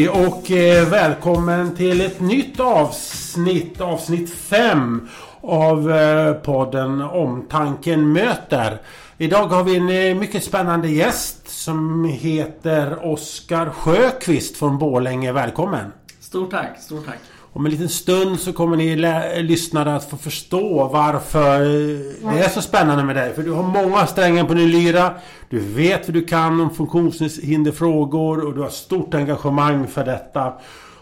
[0.00, 5.08] Hej och eh, välkommen till ett nytt avsnitt, avsnitt 5
[5.40, 8.78] av eh, podden Omtanken möter.
[9.18, 15.32] Idag har vi en eh, mycket spännande gäst som heter Oskar Sjöqvist från Borlänge.
[15.32, 15.92] Välkommen!
[16.20, 17.18] Stort tack, stort tack!
[17.52, 18.96] Om en liten stund så kommer ni
[19.42, 23.34] lyssnare att få förstå varför eh, det är så spännande med dig.
[23.34, 25.14] För du har många strängar på din lyra.
[25.48, 30.52] Du vet vad du kan om funktionshinderfrågor och du har stort engagemang för detta.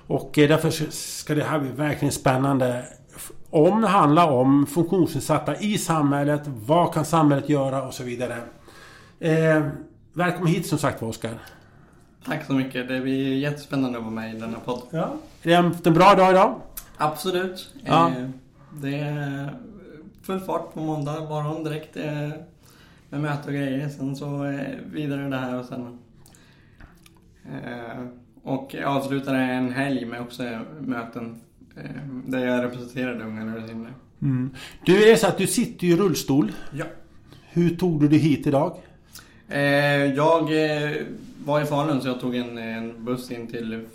[0.06, 2.84] Och eh, därför ska det här bli verkligen spännande.
[3.50, 6.42] Om det handlar om funktionsnedsatta i samhället.
[6.44, 8.36] Vad kan samhället göra och så vidare.
[9.20, 9.62] Eh,
[10.12, 11.57] välkommen hit som sagt var Oskar.
[12.24, 12.88] Tack så mycket.
[12.88, 14.82] Det blir jättespännande att vara med i denna podd.
[14.90, 15.14] Ja.
[15.42, 16.60] Är det haft en bra dag idag?
[16.96, 17.74] Absolut.
[17.84, 18.08] Ja.
[18.08, 18.28] Eh,
[18.82, 19.54] det är
[20.22, 21.96] full fart på måndag morgon direkt.
[21.96, 22.28] Eh,
[23.10, 23.88] med möte och grejer.
[23.88, 24.60] Sen så eh,
[24.92, 25.98] vidare det här och sen...
[28.42, 30.42] Och jag avslutade en helg med också
[30.80, 31.40] möten.
[32.26, 33.94] Där jag representerade Unga Rörelsehindrade.
[34.22, 34.50] Mm.
[34.84, 36.52] Du är så att du sitter i rullstol.
[36.72, 36.84] Ja.
[37.48, 38.76] Hur tog du dig hit idag?
[40.16, 40.50] Jag
[41.48, 43.86] var i Falun så jag tog en, en buss in till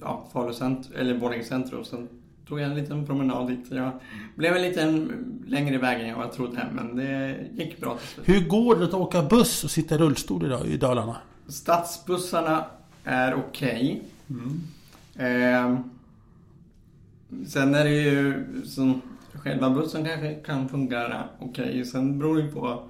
[0.00, 1.84] ja, Falu cent eller Borlänge centrum.
[1.84, 2.08] Sen
[2.48, 3.66] tog jag en liten promenad dit.
[3.70, 3.92] Jag
[4.34, 5.12] blev en liten
[5.46, 8.28] längre väg än vad jag trodde men det gick bra till slut.
[8.28, 11.16] Hur går det att åka buss och sitta i rullstol idag i Dalarna?
[11.48, 12.64] Stadsbussarna
[13.04, 14.02] är okej.
[14.28, 14.40] Okay.
[14.40, 15.74] Mm.
[15.74, 15.80] Eh,
[17.46, 19.02] sen är det ju som
[19.32, 21.64] själva bussen kanske kan fungera okej.
[21.64, 21.84] Okay.
[21.84, 22.82] Sen beror det på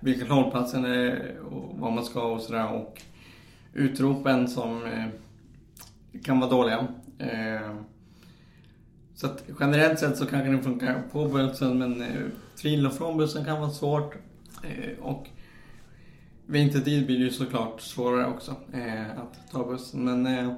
[0.00, 2.72] vilken hållplatsen är och vad man ska och sådär.
[2.72, 3.02] Och
[3.74, 5.04] utropen som eh,
[6.24, 6.86] kan vara dåliga.
[7.18, 7.74] Eh,
[9.14, 12.26] så att generellt sett så kanske den funkar på bussen men eh,
[12.56, 14.14] till och från bussen kan vara svårt.
[14.62, 15.28] Eh, och
[16.46, 20.04] vintertid blir det ju såklart svårare också eh, att ta bussen.
[20.04, 20.54] Men eh,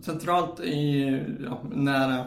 [0.00, 1.02] centralt i,
[1.44, 2.26] ja, nära.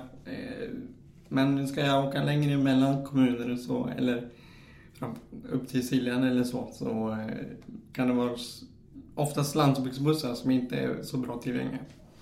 [1.29, 4.29] Men ska jag åka längre mellan kommuner och så eller
[5.51, 7.45] upp till Siljan eller så, så eh,
[7.93, 8.31] kan det vara
[9.15, 11.79] oftast landsbygdsbussar som inte är så bra tillgängliga.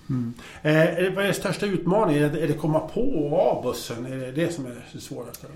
[0.09, 0.34] Mm.
[0.61, 2.23] Eh, vad är största utmaningen?
[2.23, 4.06] Är det, är det komma på och av bussen?
[4.06, 5.47] Är det det som är det svåraste?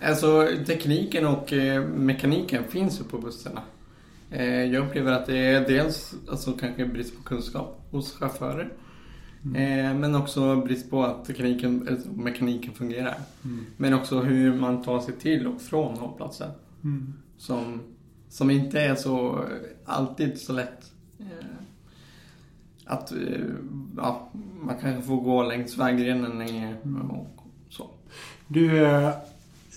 [0.00, 3.62] Alltså tekniken och eh, mekaniken finns ju på bussarna.
[4.30, 8.72] Eh, jag upplever att det är dels alltså, kanske brist på kunskap hos chaufförer.
[9.44, 9.56] Mm.
[9.56, 13.14] Eh, men också brist på att tekniken, alltså mekaniken fungerar.
[13.44, 13.66] Mm.
[13.76, 16.50] Men också hur man tar sig till och från hållplatsen.
[16.84, 17.14] Mm.
[17.38, 17.80] Som,
[18.28, 19.44] som inte är så
[19.84, 20.92] alltid så lätt.
[21.18, 21.26] Eh,
[22.84, 23.18] att eh,
[23.96, 24.30] ja,
[24.60, 27.10] man kanske får gå längs vägrenen länge mm.
[27.10, 27.38] och
[27.68, 27.90] så.
[28.48, 28.88] Du,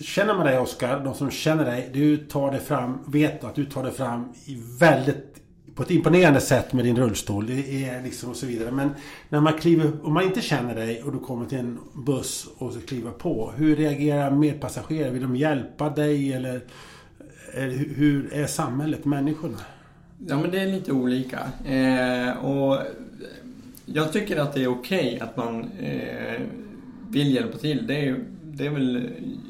[0.02, 3.66] känner man dig Oskar, de som känner dig, du tar dig fram, vet att du
[3.66, 5.35] tar dig fram i väldigt
[5.76, 7.48] på ett imponerande sätt med din rullstol.
[7.48, 8.72] Det är liksom och så vidare.
[8.72, 8.90] Men
[9.30, 12.74] när man kliver, om man inte känner dig och du kommer till en buss och
[12.74, 13.54] så kliver på.
[13.58, 15.12] Hur reagerar medpassagerare?
[15.12, 16.62] Vill de hjälpa dig eller,
[17.54, 19.58] eller hur är samhället, människorna?
[20.28, 21.40] Ja men det är lite olika.
[21.66, 22.80] Eh, och
[23.86, 26.42] jag tycker att det är okej okay att man eh,
[27.10, 27.88] vill hjälpa till.
[27.88, 29.10] Det är, det är väl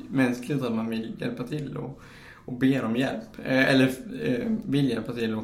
[0.10, 1.78] mänskligt att man vill hjälpa till.
[1.78, 2.02] Och,
[2.46, 3.40] och ber om hjälp.
[3.46, 3.88] Eh, eller
[4.24, 5.40] eh, vill hjälpa till.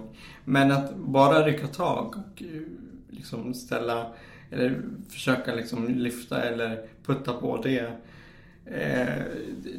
[0.45, 2.61] Men att bara rycka tag och eh,
[3.09, 4.07] liksom ställa
[4.51, 7.91] eller försöka liksom lyfta eller putta på det.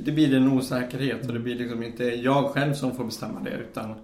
[0.05, 3.51] det blir en osäkerhet och det blir liksom inte jag själv som får bestämma det
[3.51, 3.95] utan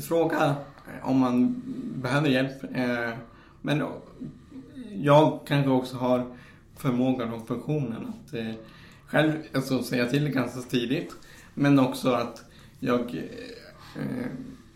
[0.00, 0.54] fråga
[1.02, 1.62] om man
[1.94, 2.62] behöver hjälp.
[3.62, 3.82] men
[5.02, 6.26] jag kanske också har
[6.76, 8.34] förmågan och funktionen att
[9.06, 11.16] själv alltså, säga till ganska tidigt.
[11.58, 12.44] Men också att
[12.80, 13.24] jag
[13.96, 14.26] eh,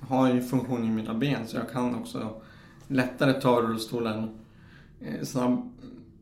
[0.01, 2.43] har ju funktion i mina ben så jag kan också
[2.89, 4.31] lättare ta rullstolen
[5.01, 5.73] eh, snabb,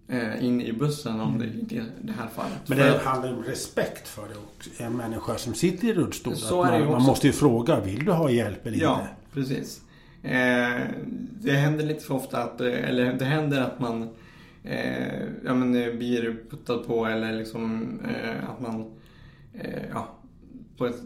[0.09, 1.67] eh, in i bussen om mm.
[1.69, 2.59] det är det här fallet.
[2.67, 6.37] Men det handlar om respekt för det och en människa som sitter i rullstol.
[6.37, 9.11] Så man, man, måste ju fråga, vill du ha hjälp eller ja, inte?
[9.11, 9.81] Ja, precis.
[10.23, 10.83] Eh,
[11.41, 14.09] det händer lite för ofta att, eh, eller det händer att man
[14.65, 18.95] eh, ja, men, blir puttad på eller liksom eh, att man
[19.93, 20.09] ja,
[20.79, 20.97] på ett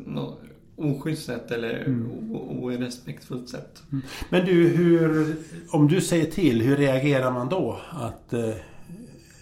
[0.76, 2.10] oschysst sätt eller mm.
[2.34, 3.82] orespektfullt sätt.
[3.92, 4.04] Mm.
[4.30, 5.36] Men du, hur,
[5.70, 7.80] om du säger till, hur reagerar man då?
[7.90, 8.54] Att eh,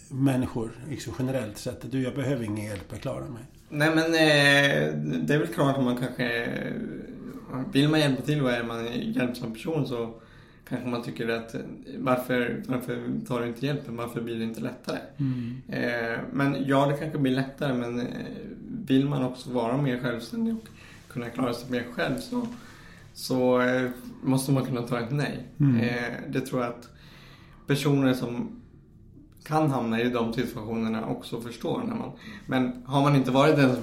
[0.09, 3.43] människor, liksom generellt sett, du jag behöver ingen hjälp, jag klarar mig.
[3.69, 4.95] Nej men eh,
[5.27, 6.49] det är väl klart att man kanske...
[7.73, 10.15] Vill man hjälpa till och är man en hjälpsam person så
[10.71, 11.55] kanske man tycker att
[11.99, 13.97] varför, varför tar du inte hjälpen?
[13.97, 14.99] Varför blir det inte lättare?
[15.17, 15.63] Mm.
[15.69, 18.07] Eh, men ja, det kanske blir lättare men eh,
[18.87, 20.69] vill man också vara mer självständig och
[21.13, 22.47] kunna klara sig mer själv så
[23.15, 23.91] så eh,
[24.23, 25.47] måste man kunna ta ett nej.
[25.61, 25.81] Mm.
[25.81, 26.89] Eh, det tror jag att
[27.67, 28.61] personer som
[29.45, 31.83] kan hamna i de situationerna också förstår.
[31.87, 32.13] När man,
[32.47, 33.77] men har man inte varit i den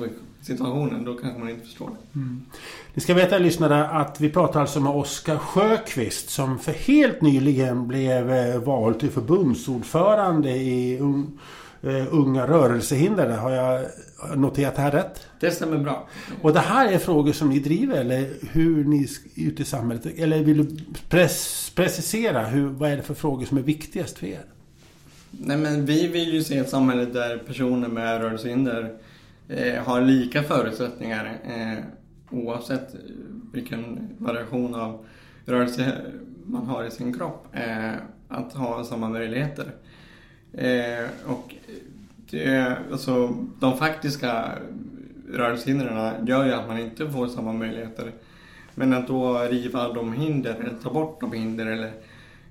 [0.48, 2.20] situationen då kanske man inte förstår det.
[2.94, 7.88] Ni ska veta lyssnare att vi pratar alltså med Oskar Sjöqvist som för helt nyligen
[7.88, 11.40] blev eh, vald till förbundsordförande i un,
[11.84, 13.34] eh, Unga rörelsehindrade.
[13.34, 13.86] Har jag
[14.36, 15.28] noterat det här rätt?
[15.40, 16.08] Det stämmer bra.
[16.42, 20.06] Och det här är frågor som ni driver eller hur ni sk- ute i samhället?
[20.18, 20.78] Eller vill du
[21.10, 24.42] pres, precisera hur, vad är det för frågor som är viktigast för er?
[25.32, 28.94] Nej men vi vill ju se ett samhälle där personer med rörelsehinder
[29.50, 31.84] eh, har lika förutsättningar eh,
[32.30, 32.96] oavsett
[33.54, 35.06] vilken variation av
[35.46, 35.94] rörelse
[36.46, 37.48] man har i sin kropp.
[37.54, 37.94] Eh,
[38.28, 39.66] att ha samma möjligheter.
[40.54, 41.56] Eh, och
[42.30, 44.52] det, alltså, de faktiska
[45.34, 48.12] rörelsehindren gör ju att man inte får samma möjligheter.
[48.76, 51.92] Men att då riva de hinder, eller ta bort de hinder eller,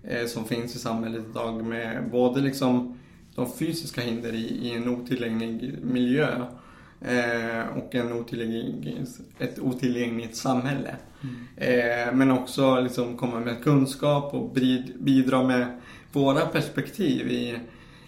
[0.02, 2.98] eh, som finns i samhället idag med både liksom
[3.34, 6.28] de fysiska hinder i, i en otillgänglig miljö
[7.00, 9.04] eh, och en otillgänglig,
[9.38, 10.96] ett otillgängligt samhälle.
[11.56, 14.50] Eh, men också liksom komma med kunskap och
[14.98, 15.80] bidra med
[16.12, 17.58] våra perspektiv i,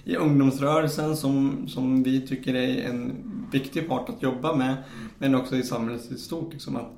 [0.04, 3.14] i ungdomsrörelsen som, som vi tycker är en
[3.52, 4.76] viktig part att jobba med.
[5.18, 6.52] Men också i samhället i stort.
[6.52, 6.90] Liksom att,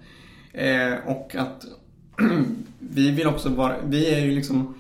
[0.52, 1.64] eh, och att
[2.78, 4.75] vi vill också vara, vi är ju liksom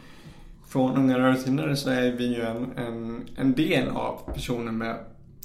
[0.68, 4.96] från Unga rörelsehindrade så är vi ju en, en, en del av personer med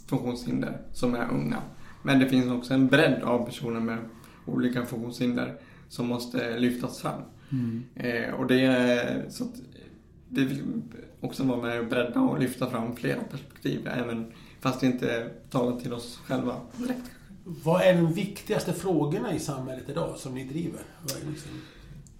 [0.07, 1.61] funktionshinder som är unga.
[2.03, 3.97] Men det finns också en bredd av personer med
[4.45, 5.57] olika funktionshinder
[5.89, 7.21] som måste lyftas fram.
[7.95, 9.55] Eh, och det är så att
[10.29, 10.63] vi vill
[11.21, 13.87] också vara med och bredda och lyfta fram flera perspektiv.
[13.87, 17.11] Även fast det inte talar till oss själva direkt.
[17.43, 20.81] Vad är de viktigaste frågorna i samhället idag som ni driver?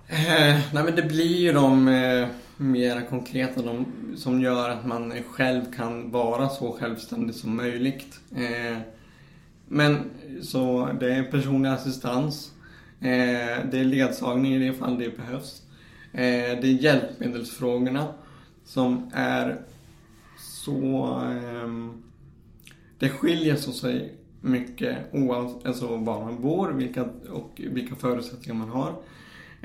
[0.07, 3.86] Eh, nej men det blir ju de eh, mera konkreta de,
[4.18, 8.19] som gör att man själv kan vara så självständig som möjligt.
[8.36, 8.78] Eh,
[9.68, 9.98] men
[10.42, 12.52] så det är personlig assistans.
[13.00, 15.62] Eh, det är ledsagning i det fall det behövs.
[16.12, 18.07] Eh, det är hjälpmedelsfrågorna
[18.66, 19.62] som är
[20.40, 21.06] så...
[21.31, 21.69] Eh,
[23.00, 28.69] det skiljer så sig mycket oavsett alltså var man bor vilka, och vilka förutsättningar man
[28.69, 28.96] har.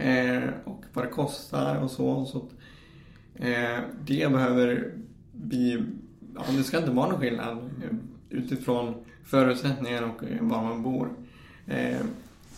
[0.00, 2.24] Eh, och vad det kostar och så.
[2.24, 2.50] så att,
[3.34, 4.92] eh, det behöver
[5.32, 5.82] vi...
[6.34, 7.96] Ja, det ska inte vara någon skillnad eh,
[8.30, 8.94] utifrån
[9.24, 11.08] förutsättningar och eh, var man bor.
[11.66, 12.00] Eh,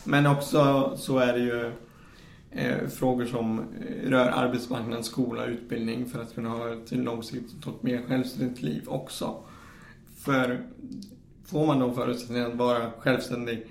[0.05, 1.73] men också så är det ju
[2.51, 7.85] eh, frågor som eh, rör arbetsmarknad, skola, utbildning för att kunna ha ett långsiktigt och
[7.85, 9.43] mer självständigt liv också.
[10.17, 10.61] För
[11.45, 13.67] får man då förutsättningar att vara självständig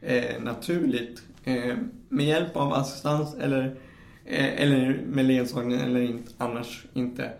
[0.00, 1.76] eh, naturligt eh,
[2.08, 3.76] med hjälp av assistans eller,
[4.24, 7.30] eh, eller med ledsagning eller inte, annars inte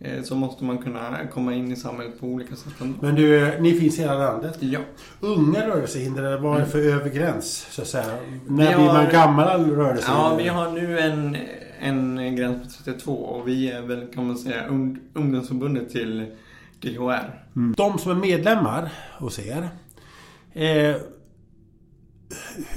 [0.00, 2.98] eh, så måste man kunna komma in i samhället på olika sätt ändå.
[3.00, 4.56] Men du, ni finns i hela landet.
[4.60, 4.80] Ja.
[5.20, 7.66] Unga rörelsehindrade, vad är det för övre gräns?
[7.70, 8.04] Så att säga?
[8.46, 10.32] När Vi blir man gammal rörelsehindrad?
[10.32, 11.36] ja, vi har nu en,
[11.80, 16.26] en gräns på 32 och vi är väl kan man säga ung, ungdomsförbundet till
[16.80, 17.44] DHR.
[17.56, 17.74] Mm.
[17.76, 19.68] De som är medlemmar hos er.
[20.52, 20.96] Eh,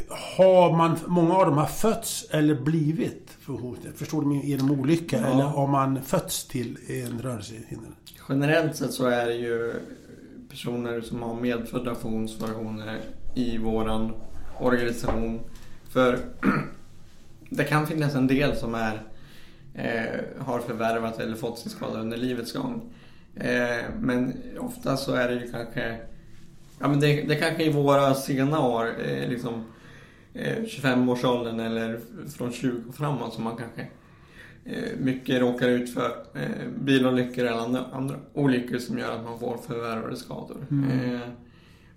[0.09, 3.97] har man, många av dem har fötts eller blivit funktionshindrade?
[3.97, 5.19] Förstår du genom olycka?
[5.19, 5.27] Ja.
[5.27, 7.93] Eller har man fötts till en rörelsehindrad?
[8.29, 9.73] Generellt sett så är det ju
[10.49, 12.99] personer som har medfödda funktionsvariationer
[13.35, 14.13] i våran
[14.59, 15.39] organisation.
[15.89, 16.19] För
[17.49, 19.01] det kan finnas en del som är,
[19.73, 22.93] eh, har förvärvat eller fått sin skada under livets gång.
[23.35, 25.99] Eh, men ofta så är det ju kanske,
[26.79, 29.63] ja men det, det kanske i våra sena år, eh, liksom
[30.33, 31.99] eh, 25-årsåldern eller
[32.37, 33.81] från 20 och framåt som man kanske
[34.65, 39.39] eh, mycket råkar ut för eh, bilolyckor eller andra, andra olyckor som gör att man
[39.39, 40.65] får förvärvade skador.
[40.71, 41.15] Mm.
[41.15, 41.21] Eh,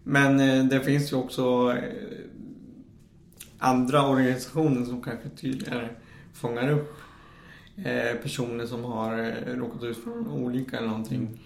[0.02, 2.18] men eh, det finns ju också eh,
[3.58, 5.88] andra organisationer som kanske tydligare
[6.32, 6.96] fångar upp
[8.22, 11.38] personer som har råkat ut för en olycka eller någonting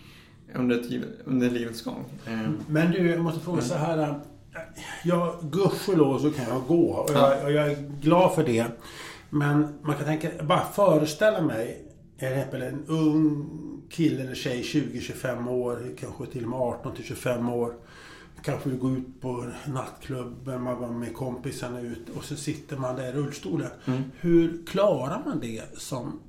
[0.55, 2.05] under, tid, under livets gång.
[2.27, 3.99] Eh, Men du, jag måste fråga så här.
[3.99, 4.15] äh,
[5.05, 6.83] Ja, gudskelov så kan jag gå.
[6.91, 7.35] Och Ja.
[7.35, 8.67] jag, och jag är glad för det.
[9.31, 11.81] Men man kan tänka, bara föreställa mig
[12.19, 13.47] en ung
[13.91, 17.75] kille eller tjej, 20-25 år, kanske till och med 18 till 25 år.
[18.43, 22.97] Kanske vill gå ut på nattklubben, man var med kompisarna ut och så sitter man
[22.97, 23.71] där i rullstolen.
[23.85, 24.03] Mm.
[24.21, 26.21] Hur klarar man det som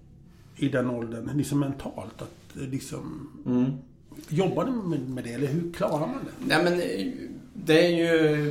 [0.56, 2.22] i den åldern, liksom mentalt?
[2.22, 3.72] Att liksom, mm.
[4.30, 6.46] Jobbar ni med, det eller hur klarar man det?
[6.48, 7.14] Nej men eh,
[7.54, 8.50] det är ju...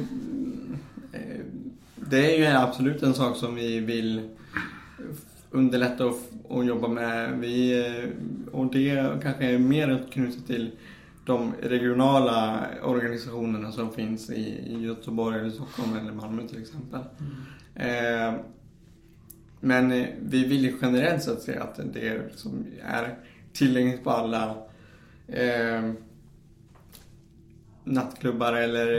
[1.12, 1.40] eh,
[1.96, 4.28] Det är ju absolut en sak som vi vill
[5.50, 6.16] underlätta och,
[6.48, 7.38] och jobba med.
[7.38, 8.08] Vi, eh,
[8.52, 10.70] och det kanske är mer knutet till
[11.26, 17.00] de regionala organisationerna som finns i, Göteborg, eller Stockholm eller Malmö till exempel.
[17.76, 18.34] Mm.
[18.34, 18.40] Eh,
[19.60, 19.88] men
[20.20, 23.14] vi vill ju generellt sett se att det som är
[23.52, 24.56] tillgängligt på alla
[25.28, 25.92] eh,
[27.84, 28.92] nattklubbar eller...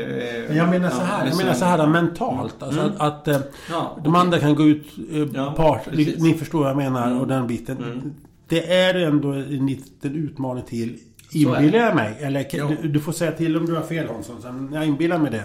[0.49, 2.63] Eh, jag menar så här, jag menar så här mentalt.
[2.63, 2.93] Alltså mm.
[2.97, 3.39] att, att eh,
[3.69, 5.81] ja, de andra kan gå ut eh, ja, part.
[6.17, 7.19] Ni förstår vad jag menar mm.
[7.19, 7.77] och den biten.
[7.77, 8.13] Mm.
[8.47, 10.99] Det är ändå en liten utmaning till
[11.31, 12.17] Inbillar jag mig?
[12.19, 14.69] Eller du, du, får säga till om du har fel Hansson.
[14.73, 15.43] Jag inbillar mig det.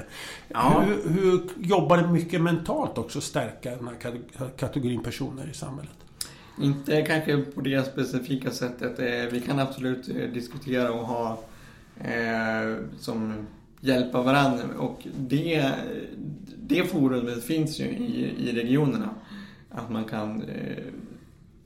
[0.49, 0.84] Ja.
[0.87, 5.96] Hur, hur jobbar det mycket mentalt också stärka den här kategorin personer i samhället?
[6.60, 8.98] Inte kanske på det specifika sättet.
[8.98, 11.38] Eh, vi kan absolut eh, diskutera och ha
[12.00, 13.46] eh, som
[13.80, 14.64] hjälpa varandra.
[14.78, 15.72] Och det,
[16.56, 19.10] det forumet finns ju i, i regionerna.
[19.70, 20.84] Att man kan eh,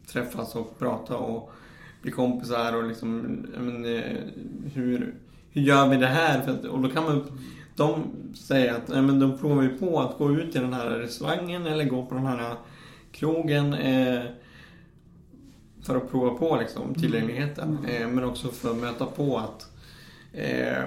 [0.07, 1.53] träffas och prata och
[2.03, 3.21] bli kompisar och liksom,
[3.59, 4.03] men, eh,
[4.75, 5.15] hur,
[5.53, 6.41] hur gör vi det här?
[6.41, 7.39] För att, och då kan man,
[7.77, 8.03] de
[8.35, 11.67] säger att nej, men de provar ju på att gå ut i den här restaurangen
[11.67, 12.55] eller gå på den här
[13.13, 14.23] krogen eh,
[15.87, 16.95] för att prova på liksom, mm.
[16.95, 17.79] tillgängligheten.
[17.85, 18.03] Mm.
[18.03, 19.71] Eh, men också för att möta på att
[20.33, 20.85] eh,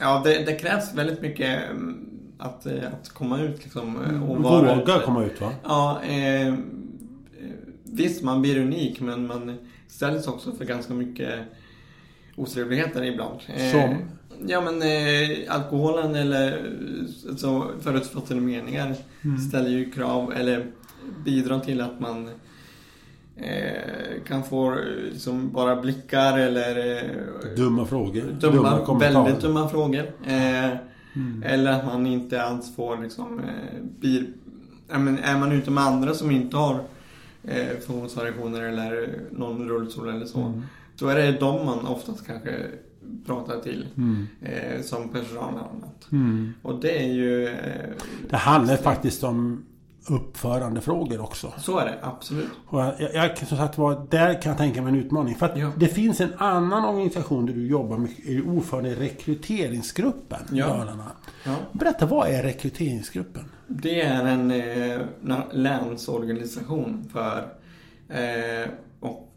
[0.00, 3.96] ja, det, det, krävs väldigt mycket mm, att, eh, att komma ut liksom.
[4.28, 5.52] Och vara, Våga komma ut va?
[5.64, 6.02] Ja.
[6.02, 6.54] Eh,
[7.84, 9.56] visst, man blir unik men man
[9.88, 11.40] ställs också för ganska mycket
[12.36, 13.40] otrevligheter ibland.
[13.46, 13.96] Eh, Som?
[14.46, 16.72] ja men eh, alkoholen eller
[17.36, 19.38] så förutfattade meningar mm.
[19.38, 20.66] ställer ju krav eller
[21.24, 22.34] bidrar till att man eh,
[24.26, 24.78] kan få
[25.12, 28.36] liksom bara blickar eller eh, Dumma frågor.
[28.40, 30.04] Dumma, dumma väldigt dumma frågor.
[30.26, 30.70] Eh,
[31.14, 31.42] mm.
[31.46, 34.26] Eller att man inte alls får liksom, eh, blir,
[35.22, 36.80] är man ute med andra som inte har
[37.42, 40.40] eh, funktionsvariationer eller någon rullstol eller så.
[40.40, 40.62] Mm.
[40.98, 42.66] Då är det de man oftast kanske
[43.26, 44.26] pratar till mm.
[44.42, 46.12] eh, som personal och annat.
[46.12, 46.54] Mm.
[46.62, 47.46] Och det är ju...
[47.46, 47.90] Eh,
[48.30, 49.64] det handlar faktiskt om
[50.08, 51.52] uppförandefrågor också.
[51.58, 52.48] Så är det, absolut.
[52.66, 55.34] Och jag, jag, som sagt var, där kan jag tänka mig en utmaning.
[55.34, 55.72] För att ja.
[55.76, 60.66] det finns en annan organisation där du jobbar är ordförande i rekryteringsgruppen ja.
[60.66, 61.12] Dalarna.
[61.44, 61.56] Ja.
[61.72, 63.44] Berätta, vad är rekryteringsgruppen?
[63.66, 65.00] Det är en eh,
[65.52, 67.48] länsorganisation för
[68.08, 68.68] eh,
[69.00, 69.34] och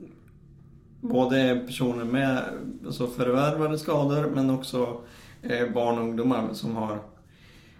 [1.01, 2.43] både personer med
[2.86, 5.01] alltså förvärvade skador men också
[5.41, 7.00] eh, barn och ungdomar som har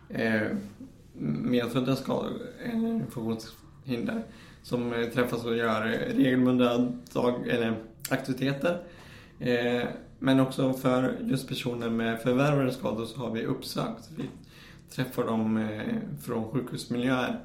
[0.10, 0.42] eh,
[1.20, 2.32] medfödda skador
[2.64, 4.24] eller funktionshinder
[4.64, 5.82] som eh, träffas och gör
[6.16, 7.76] regelbundna dag, eller
[8.10, 8.82] aktiviteter.
[9.40, 9.88] Eh,
[10.20, 14.10] men också för just personer med förvärvade skador så har vi uppsökt.
[14.16, 14.24] Vi
[14.96, 15.96] träffar dem eh,
[16.26, 17.40] från sjukhusmiljöer.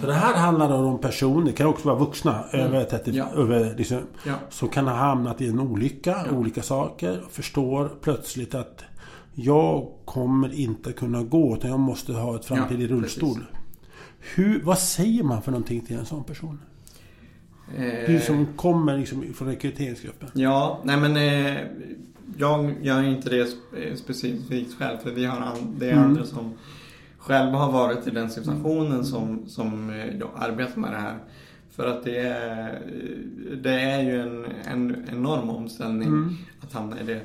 [0.00, 2.66] Så det här handlar om personer, det kan också vara vuxna, mm.
[2.66, 3.28] över 30, ja.
[3.34, 4.34] över, liksom, ja.
[4.50, 6.36] som kan ha hamnat i en olycka, ja.
[6.36, 7.22] olika saker.
[7.30, 8.84] Förstår plötsligt att
[9.34, 13.44] jag kommer inte kunna gå utan jag måste ha ett framtid i rullstol.
[14.34, 16.58] Hur, vad säger man för någonting till en sån person?
[17.76, 20.28] Eh, du som kommer liksom från rekryteringsgruppen.
[20.34, 21.56] Ja, nej men eh,
[22.36, 23.48] jag gör inte det
[23.96, 26.04] specifikt själv för vi har det är mm.
[26.04, 26.52] andra som
[27.18, 31.18] själva har varit i den situationen som, som eh, arbetar med det här.
[31.70, 32.82] För att det är,
[33.62, 36.36] det är ju en, en enorm omställning mm.
[36.60, 37.22] att hamna i det.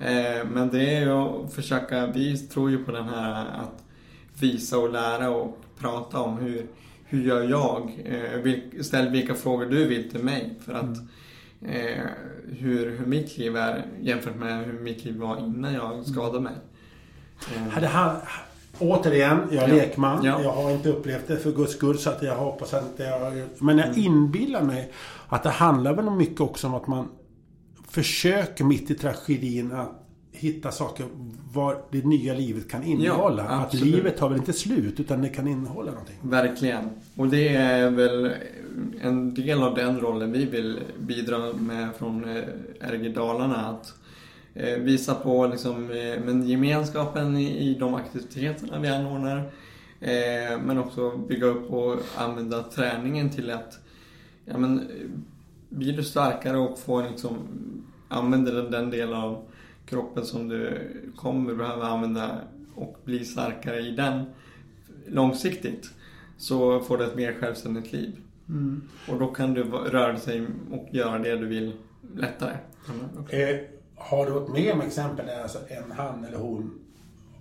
[0.00, 3.84] Eh, men det är ju att försöka, vi tror ju på den här att
[4.40, 6.66] visa och lära och prata om hur,
[7.04, 8.04] hur gör jag?
[8.04, 11.06] Eh, ställ vilka frågor du vill till mig för att mm.
[11.62, 12.04] eh,
[12.58, 16.04] hur, hur mitt liv är jämfört med hur mitt liv var innan jag mm.
[16.04, 16.54] skadade mig.
[17.80, 18.16] Det här,
[18.78, 19.74] återigen, jag är ja.
[19.74, 20.24] lekman.
[20.24, 20.42] Ja.
[20.42, 23.42] Jag har inte upplevt det för guds skull så att jag hoppas att jag...
[23.58, 24.00] Men jag mm.
[24.00, 24.92] inbillar mig
[25.28, 27.08] att det handlar väl mycket också om att man
[27.96, 31.06] försöker mitt i tragedin att hitta saker
[31.52, 33.44] vad det nya livet kan innehålla.
[33.44, 36.16] Ja, att livet tar väl inte slut utan det kan innehålla någonting.
[36.22, 36.90] Verkligen.
[37.16, 38.30] Och det är väl
[39.00, 42.42] en del av den rollen vi vill bidra med från eh,
[42.80, 43.66] RG Dalarna.
[43.66, 43.94] Att
[44.54, 49.50] eh, visa på liksom, eh, men gemenskapen i de aktiviteterna vi anordnar.
[50.64, 53.78] Men också bygga upp och använda träningen till att
[54.44, 54.88] ja, men,
[55.68, 57.36] blir du starkare och får liksom,
[58.08, 59.44] använder den del av
[59.86, 62.40] kroppen som du kommer behöva använda
[62.74, 64.24] och bli starkare i den
[65.06, 65.90] långsiktigt
[66.36, 68.16] så får du ett mer självständigt liv.
[68.48, 68.82] Mm.
[69.08, 71.72] Och då kan du röra dig och göra det du vill
[72.16, 72.56] lättare.
[73.28, 73.56] Eh,
[73.96, 76.70] har du varit med om exempel där alltså en han eller hon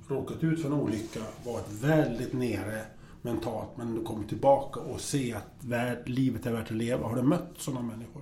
[0.07, 2.81] råkat ut för en olycka, varit väldigt nere
[3.21, 7.07] mentalt men du kommer tillbaka och se att livet är värt att leva.
[7.07, 8.21] Har du mött sådana människor?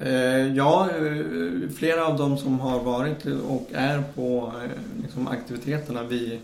[0.00, 6.02] Eh, ja, eh, flera av dem som har varit och är på eh, liksom, aktiviteterna
[6.02, 6.40] vi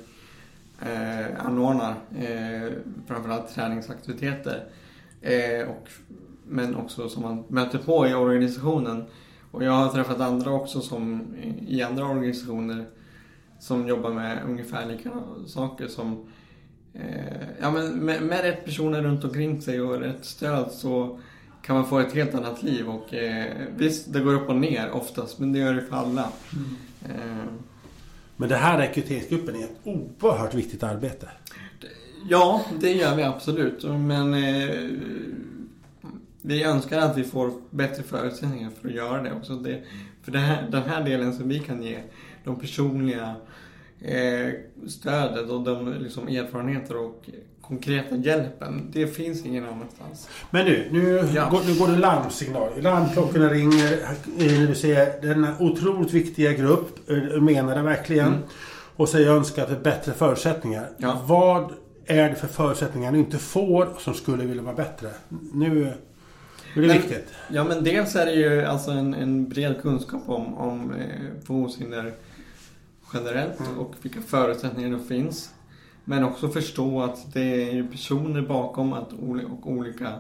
[0.80, 2.72] eh, anordnar, eh,
[3.06, 4.64] framförallt träningsaktiviteter,
[5.20, 5.88] eh, och,
[6.48, 9.04] men också som man möter på i organisationen.
[9.50, 11.22] Och jag har träffat andra också som
[11.68, 12.84] i andra organisationer
[13.60, 16.26] som jobbar med ungefär likadana saker som
[16.94, 21.18] eh, ja, men med, med rätt personer runt omkring sig och rätt stöd så
[21.66, 22.88] kan man få ett helt annat liv.
[22.88, 26.28] Och, eh, visst, det går upp och ner oftast, men det gör det för alla.
[26.52, 27.20] Mm.
[27.20, 27.44] Eh,
[28.36, 31.28] men det här rekryteringsgruppen är ett oerhört viktigt arbete.
[32.28, 33.84] Ja, det gör vi absolut.
[33.84, 34.90] Men eh,
[36.42, 39.54] vi önskar att vi får bättre förutsättningar för att göra det också.
[39.56, 39.82] Det,
[40.22, 41.98] för det här, den här delen som vi kan ge,
[42.44, 43.34] de personliga
[44.00, 44.50] eh,
[44.86, 47.30] stödet och de liksom, erfarenheter och
[47.68, 48.90] konkreta hjälpen.
[48.92, 50.28] Det finns ingen annanstans.
[50.50, 51.48] Men nu, nu, ja.
[51.50, 52.68] går, nu går det larmsignal.
[52.80, 53.92] Larmklockorna ringer
[54.38, 57.10] eh, du ser denna otroligt viktiga grupp.
[57.10, 58.26] Eh, menar det verkligen.
[58.26, 58.42] Mm.
[58.96, 60.88] Och säger önskar för bättre förutsättningar.
[60.96, 61.22] Ja.
[61.26, 61.72] Vad
[62.06, 65.08] är det för förutsättningar ni inte får som skulle vilja vara bättre?
[65.52, 65.96] Nu är
[66.74, 67.28] det men, viktigt.
[67.48, 72.12] Ja men dels är det ju alltså en, en bred kunskap om, om eh, funktionshinder
[73.14, 73.78] generellt mm.
[73.78, 75.50] och vilka förutsättningar det finns.
[76.04, 80.12] Men också förstå att det är personer bakom att, och olika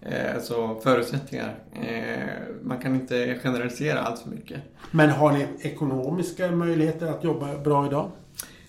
[0.00, 1.58] eh, alltså förutsättningar.
[1.74, 2.28] Eh,
[2.62, 4.60] man kan inte generalisera allt för mycket.
[4.90, 8.10] Men har ni ekonomiska möjligheter att jobba bra idag?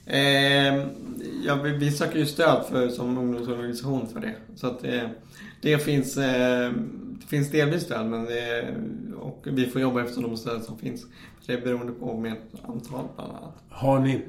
[0.06, 0.88] Eh,
[1.46, 4.36] ja, vi, söker ju stöd för, som ungdomsorganisation för det.
[4.56, 5.04] Så att eh,
[5.62, 8.76] det finns, det finns delvis stöd men det,
[9.20, 11.06] och vi får jobba efter de stöd som finns.
[11.46, 13.54] Det är beroende på med antal bland annat.
[13.70, 14.22] Har ni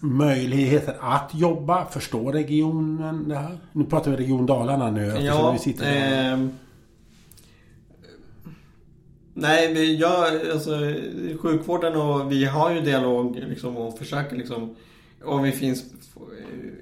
[0.00, 1.86] möjligheter att jobba?
[1.86, 3.58] Förstår regionen det här?
[3.72, 6.32] Nu pratar vi Region Dalarna nu ja, vi sitter där.
[6.32, 6.38] Eh,
[9.34, 10.70] nej, jag, alltså,
[11.42, 14.76] sjukvården och vi har ju dialog liksom, och försöker liksom
[15.24, 15.84] och vi finns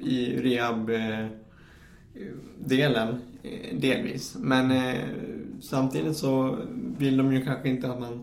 [0.00, 1.38] i rehab-delen
[3.72, 4.36] delvis.
[4.38, 4.94] Men eh,
[5.60, 6.58] samtidigt så
[6.98, 8.20] vill de ju kanske inte att man eh,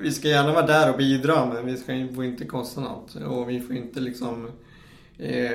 [0.00, 3.14] vi ska gärna vara där och bidra men vi ska, får inte kosta något.
[3.14, 4.50] Och vi får inte liksom...
[5.18, 5.52] Eh,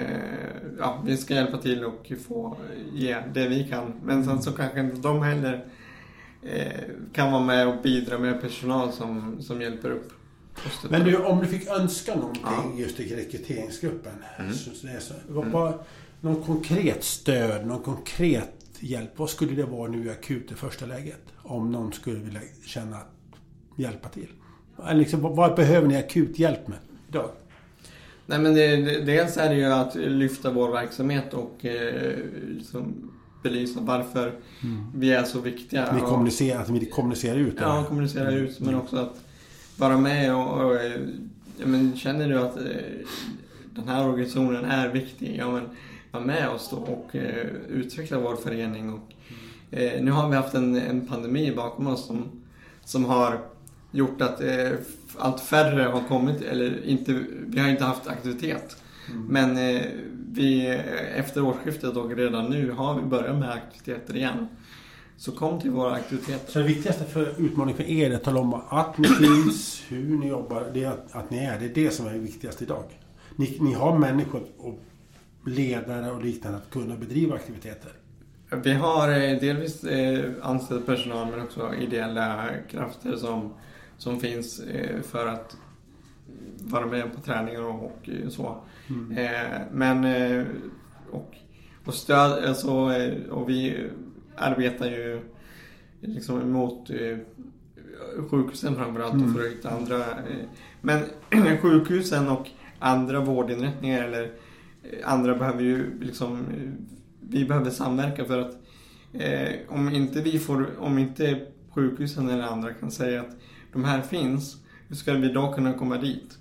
[0.80, 2.58] ja, vi ska hjälpa till och få
[2.94, 3.94] ge det vi kan.
[4.04, 5.66] Men sen så kanske inte de heller
[6.44, 6.82] eh,
[7.14, 10.14] kan vara med och bidra med personal som, som hjälper upp.
[10.90, 12.74] Men du, om du fick önska någonting ja.
[12.78, 14.14] just i rekryteringsgruppen.
[14.40, 14.54] Mm.
[14.54, 15.74] Så, så, vad, vad,
[16.22, 19.12] någon konkret stöd, någon konkret hjälp.
[19.16, 21.22] Vad skulle det vara nu akut i första läget?
[21.38, 23.19] Om någon skulle vilja känna att
[23.80, 24.28] hjälpa till?
[24.94, 26.78] Liksom, vad behöver ni akut hjälp med
[27.10, 27.30] idag?
[28.26, 32.16] Nej men det, det, dels är det ju att lyfta vår verksamhet och eh,
[32.48, 33.12] liksom
[33.44, 34.86] belysa varför mm.
[34.96, 35.94] vi är så viktiga.
[35.94, 37.56] Ni kommunicerar, att vi kommunicerar ut?
[37.60, 37.88] Ja, eller?
[37.88, 39.22] kommunicera ut men också att
[39.78, 40.76] vara med och, och
[41.58, 42.64] ja, men, känner du att eh,
[43.76, 45.70] den här organisationen är viktig, ja men
[46.12, 48.94] var med oss då och eh, utveckla vår förening.
[48.94, 49.14] Och,
[49.78, 52.26] eh, nu har vi haft en, en pandemi bakom oss som,
[52.86, 53.40] som har
[53.92, 54.72] gjort att eh,
[55.18, 58.78] allt färre har kommit, eller inte, vi har inte haft aktivitet.
[59.10, 59.26] Mm.
[59.26, 59.82] Men eh,
[60.32, 60.68] vi,
[61.16, 64.48] efter årsskiftet och redan nu har vi börjat med aktiviteter igen.
[65.18, 66.52] Så kom till våra aktiviteter.
[66.52, 70.18] Så det viktigaste för utmaningen för er är att tala om att ni finns, hur
[70.18, 71.60] ni jobbar, det är att, att ni är.
[71.60, 72.84] Det är det som är viktigast idag.
[73.36, 74.80] Ni, ni har människor och
[75.46, 77.92] ledare och liknande att kunna bedriva aktiviteter.
[78.64, 83.54] Vi har eh, delvis eh, anställd personal men också ideella krafter som
[84.00, 85.58] som finns eh, för att
[86.60, 88.58] vara med på träningar och, så.
[88.90, 89.18] Mm.
[89.18, 90.46] Eh, men eh,
[91.12, 91.36] och,
[91.86, 92.72] och stöd, alltså,
[93.30, 93.90] och vi
[94.36, 95.22] arbetar ju
[96.02, 96.92] liksom emot
[98.30, 99.26] sjukhusen framförallt mm.
[99.26, 100.04] och för att hitta andra.
[100.82, 101.04] Men
[101.62, 104.32] sjukhusen och andra vårdinrättningar eller
[105.04, 106.46] andra behöver ju liksom,
[107.20, 108.58] vi behöver samverka för att
[109.68, 113.36] om inte vi får, om inte sjukhusen eller andra kan säga att
[113.74, 116.38] de här finns, hur ska vi då kunna komma dit?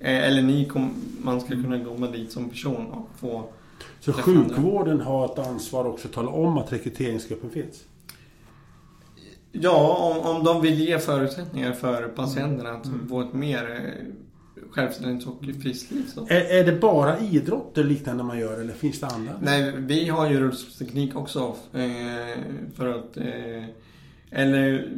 [0.00, 3.48] Eh, eller ni kom, man ska kunna komma dit som person och få
[4.00, 5.04] Så sjukvården andra.
[5.04, 7.84] har ett ansvar också att tala om att rekryteringsgruppen finns?
[9.52, 13.08] Ja, om, om de vill ge förutsättningar för patienterna att mm.
[13.08, 14.14] få ett mer eh,
[14.70, 16.04] självständigt och friskt liv.
[16.14, 16.26] Så.
[16.28, 19.32] Är, är det bara idrott eller liknande man gör eller finns det andra?
[19.42, 21.54] Nej, vi har ju rullstolsteknik också.
[21.72, 22.38] Eh,
[22.74, 23.16] för att...
[23.16, 23.64] Eh,
[24.30, 24.92] eller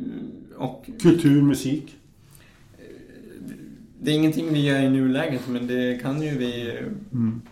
[0.62, 1.96] och, Kultur, musik?
[4.01, 6.79] Det är ingenting vi gör i nuläget men det kan ju vi
[7.12, 7.42] mm.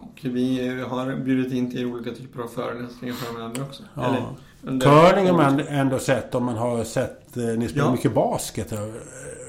[0.00, 3.82] Och vi har bjudit in till olika typer av föreläsningar framöver också.
[3.94, 4.06] Ja.
[4.06, 4.22] Eller,
[4.62, 7.36] under- Curling har man ändå sett om man har sett...
[7.36, 7.92] eh, Ni spelar Ja.
[7.92, 8.78] mycket basket eh,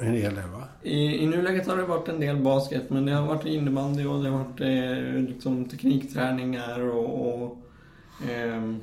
[0.01, 0.63] en hel del va?
[0.83, 4.23] I, I nuläget har det varit en del basket, men det har varit innebandy och
[4.23, 7.43] det har varit eh, liksom teknikträningar och...
[7.43, 7.57] och
[8.31, 8.79] ehm,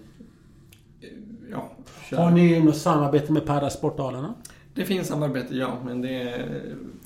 [1.50, 1.70] ja,
[2.10, 2.16] kör.
[2.16, 4.34] Har ni något samarbete med Parasportdalarna?
[4.74, 6.44] Det finns samarbete, ja, men det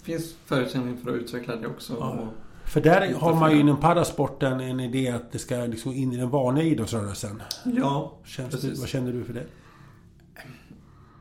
[0.03, 1.97] finns förutsättningar för att utveckla det också.
[2.01, 2.29] Ja.
[2.65, 6.17] För där har man ju inom parasporten en idé att det ska liksom in i
[6.17, 7.43] den vanliga idrottsrörelsen.
[7.65, 8.81] ja, Känns Precis.
[8.81, 9.47] vad känner du för det?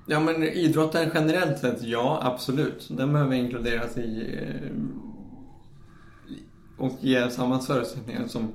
[0.08, 2.88] ja, men idrotten generellt sett, ja, absolut.
[2.90, 4.72] Den behöver inkluderas i eh,
[6.78, 8.52] och ge samma förutsättningar som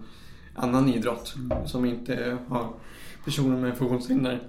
[0.55, 2.69] annan idrott som inte har
[3.25, 4.41] personer med funktionshinder.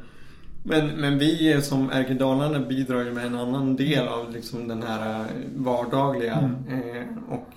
[0.64, 4.84] Men, men vi som RG Dalarna bidrar ju med en annan del av liksom den
[4.84, 7.50] här eh, vardagliga eh, och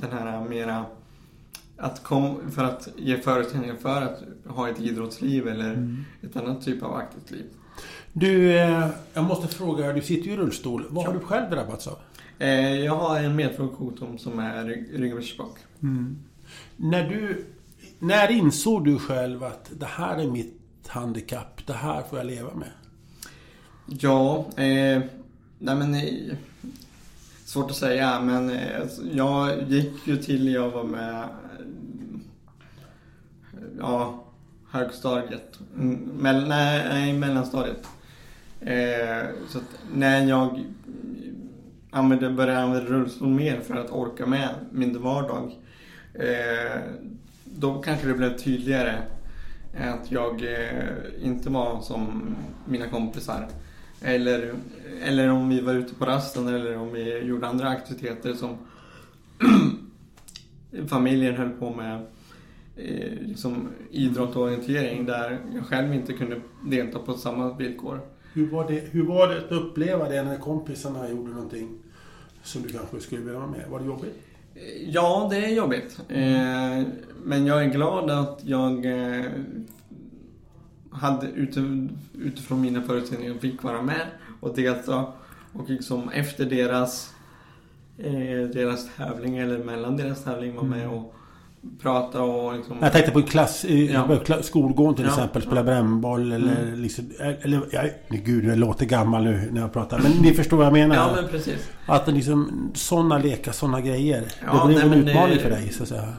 [0.00, 0.84] den här mera
[1.76, 6.82] att kom, för att ge förutsättningar för att ha ett idrottsliv eller ett annat typ
[6.82, 7.44] av aktivt liv.
[8.12, 9.92] Du, eh, jag måste fråga.
[9.92, 10.84] Du sitter ju i rullstol.
[10.88, 11.98] Vad har du själv drabbats av?
[12.84, 15.58] Jag har en medfrågesjukdom som är rygg- ryggmärgsbråck.
[16.76, 17.44] När du...
[18.02, 21.66] När insåg du själv att det här är mitt handikapp.
[21.66, 22.70] Det här får jag leva med?
[23.86, 25.02] Ja, eh,
[25.58, 25.90] nej men...
[25.90, 26.36] nej.
[27.44, 31.22] svårt att säga, men eh, alltså, jag gick ju till jag var med...
[31.22, 31.28] Eh,
[33.78, 34.24] ja,
[34.70, 35.58] högstadiet.
[35.76, 37.86] Mm, Mell, nej, nej, mellanstadiet.
[38.60, 40.64] Eh, så att när jag
[41.90, 45.56] använde, började använda rullstol mer för att orka med min vardag.
[46.14, 46.80] Eh,
[47.60, 49.02] då kanske det blev tydligare
[49.78, 53.48] att jag eh, inte var som mina kompisar.
[54.02, 54.54] Eller,
[55.04, 58.58] eller om vi var ute på rasten eller om vi gjorde andra aktiviteter som
[60.88, 62.06] familjen höll på med.
[62.76, 68.00] Eh, liksom idrott och orientering där jag själv inte kunde delta på samma villkor.
[68.32, 71.78] Hur var det, hur var det att uppleva det när kompisarna gjorde någonting
[72.42, 73.64] som du kanske skulle vilja vara med?
[73.70, 74.29] Var det jobbigt?
[74.86, 76.00] Ja, det är jobbigt.
[76.08, 76.82] Eh,
[77.24, 79.24] men jag är glad att jag eh,
[80.90, 81.26] hade
[82.12, 84.06] utifrån mina förutsättningar fick vara med
[84.40, 85.06] och delta.
[85.52, 87.14] Och liksom efter deras,
[87.98, 91.14] eh, deras tävling eller mellan deras tävling var med och
[91.82, 92.76] prata och liksom...
[92.80, 94.18] Jag tänkte på en klass, Ja.
[94.42, 96.82] skolgården till Ja, exempel, spela brännboll eller Mm.
[96.82, 97.04] liksom...
[97.20, 99.98] Eller, ja, gud, jag låter gammal nu när jag pratar.
[99.98, 100.96] Men ni förstår vad jag menar?
[100.96, 101.70] Ja, men precis.
[101.86, 104.24] Att det liksom, sådana lekar, sådana grejer.
[104.46, 106.12] Ja, det blev nej, en men det- utmaning för dig, så att säga.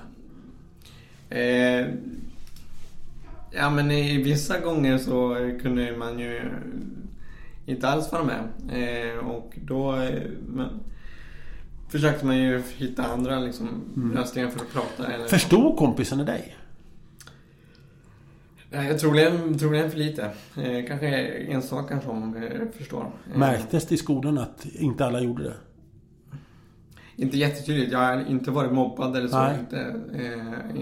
[1.29, 1.87] Eh,
[3.51, 6.41] ja, men i vissa gånger så kunde man ju
[7.65, 8.43] inte alls vara med.
[8.73, 10.67] Eh, och då eh, men,
[11.91, 13.67] försökte man ju hitta andra liksom,
[14.15, 15.13] lösningar för att prata.
[15.13, 16.57] Eller, Förstod kompisarna dig?
[18.69, 20.23] Nej, jag troligen, troligen för lite.
[20.57, 23.11] Eh, kanske enstaka som eh, förstår.
[23.31, 25.53] Eh, Märktes det i skolan att inte alla gjorde det?
[27.15, 27.91] Inte jättetydligt.
[27.91, 29.39] Jag har inte varit mobbad eller så.
[29.43, 29.59] Nej.
[29.59, 29.79] Inte,
[30.13, 30.75] eh,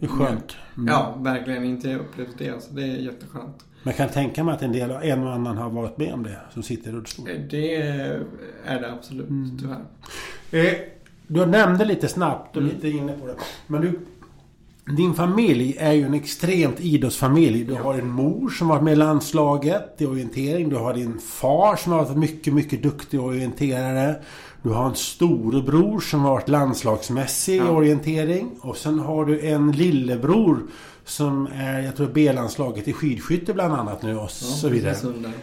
[0.00, 0.56] Det är skönt.
[0.76, 0.86] Mm.
[0.88, 2.62] Ja, verkligen inte upplevt det.
[2.62, 3.64] Så det är jätteskönt.
[3.82, 6.22] Men jag kan tänka mig att en del, en och annan har varit med om
[6.22, 7.28] det, som sitter i rullstol.
[7.28, 9.58] Eh, Det är det absolut, Mm.
[9.58, 9.84] tyvärr.
[10.66, 10.74] Eh,
[11.26, 12.74] du nämnde lite snabbt och Mm.
[12.74, 13.34] lite inne på det.
[13.66, 13.98] Men du,
[14.96, 17.64] din familj är ju en extremt idrottsfamilj.
[17.64, 17.82] Du Ja.
[17.82, 20.68] har en mor som varit med i landslaget i orientering.
[20.68, 24.14] Du har din far som har varit mycket, mycket duktig orienterare.
[24.62, 27.70] Du har en storebror som har varit landslagsmässig i Ja.
[27.70, 28.50] orientering.
[28.60, 30.58] Och sen har du en lillebror
[31.08, 34.96] som är, jag tror B-landslaget i skidskytte bland annat nu och så vidare.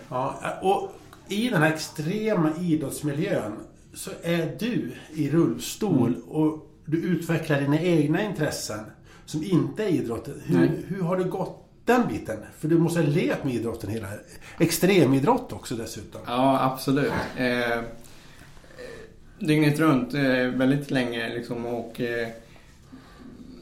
[0.09, 0.91] Ja, och
[1.27, 3.53] i den här extrema idrottsmiljön
[3.93, 6.21] så är du i rullstol Mm.
[6.29, 8.79] och du utvecklar dina egna intressen
[9.25, 10.41] som inte är idrotten.
[10.45, 10.69] Hur, Nej.
[10.87, 12.37] hur har det gått den biten?
[12.59, 14.07] För du måste ha levt med idrotten hela...
[14.59, 16.21] Extremidrott också dessutom.
[16.27, 17.11] Ja, absolut.
[17.37, 17.79] Eh, eh,
[19.39, 20.21] dygnet runt eh,
[20.57, 22.27] väldigt länge liksom och eh,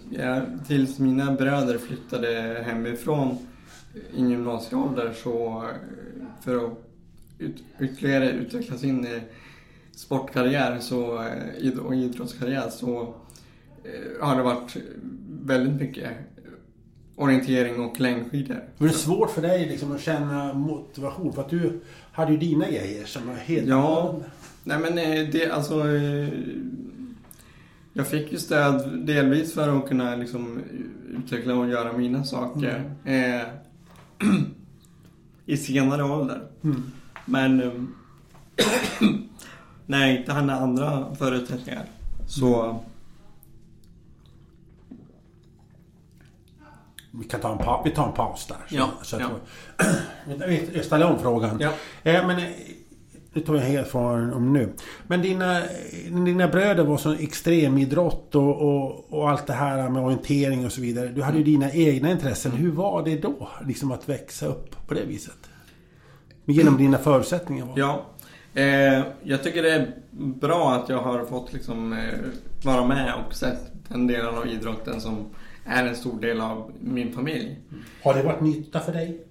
[0.10, 3.38] ja, tills mina bröder flyttade hemifrån
[4.16, 5.64] i gymnasieålder så
[6.44, 6.84] för att
[7.44, 9.22] ut, ytterligare utveckla sin eh,
[9.92, 11.24] sportkarriär så,
[11.64, 13.02] eh, och idrottskarriär så
[13.84, 14.78] eh, har det varit
[15.42, 16.10] väldigt mycket
[17.16, 18.64] orientering och längdskidor.
[18.78, 21.34] Var det svårt för dig liksom att känna motivation?
[21.34, 21.80] För att du
[22.12, 23.68] hade ju dina grejer som var helt...
[23.68, 24.16] Ja.
[24.64, 24.96] Nej men
[25.32, 25.84] det, alltså...
[27.94, 30.62] Jag fick ju stöd delvis för att kunna liksom
[31.18, 32.92] utveckla och göra mina saker.
[33.06, 33.42] Eh,
[35.46, 36.48] I senare ålder.
[36.64, 36.92] Mm.
[37.26, 37.62] Men...
[37.62, 37.72] eh,
[39.86, 41.86] när jag inte hade andra förutsättningar
[42.28, 42.80] så...
[47.12, 48.58] Vi kan ta en, pa vi tar en paus där.
[48.70, 49.30] Ja, så ja.
[50.40, 51.58] Jag, jag ställer om frågan.
[51.60, 51.74] Ja.
[52.04, 52.54] Eh, men,
[53.34, 54.70] nu tar jag helt från om nu.
[55.08, 55.62] Men dina,
[56.26, 60.82] dina bröder var så extremidrott och, och, och allt det här med orientering och så
[60.82, 61.08] vidare.
[61.08, 62.52] Du hade ju dina egna intressen.
[62.52, 63.50] Hur var det då?
[63.68, 65.38] Liksom att växa upp på det viset?
[66.46, 67.66] Genom dina förutsättningar?
[67.66, 67.74] Var.
[67.80, 68.06] Ja.
[68.54, 72.20] Eh, jag tycker det är bra att jag har fått liksom, eh,
[72.64, 75.26] vara med och sett den delen av idrotten som
[75.66, 77.58] är en stor del av min familj.
[78.04, 79.22] Har det varit nytta för dig?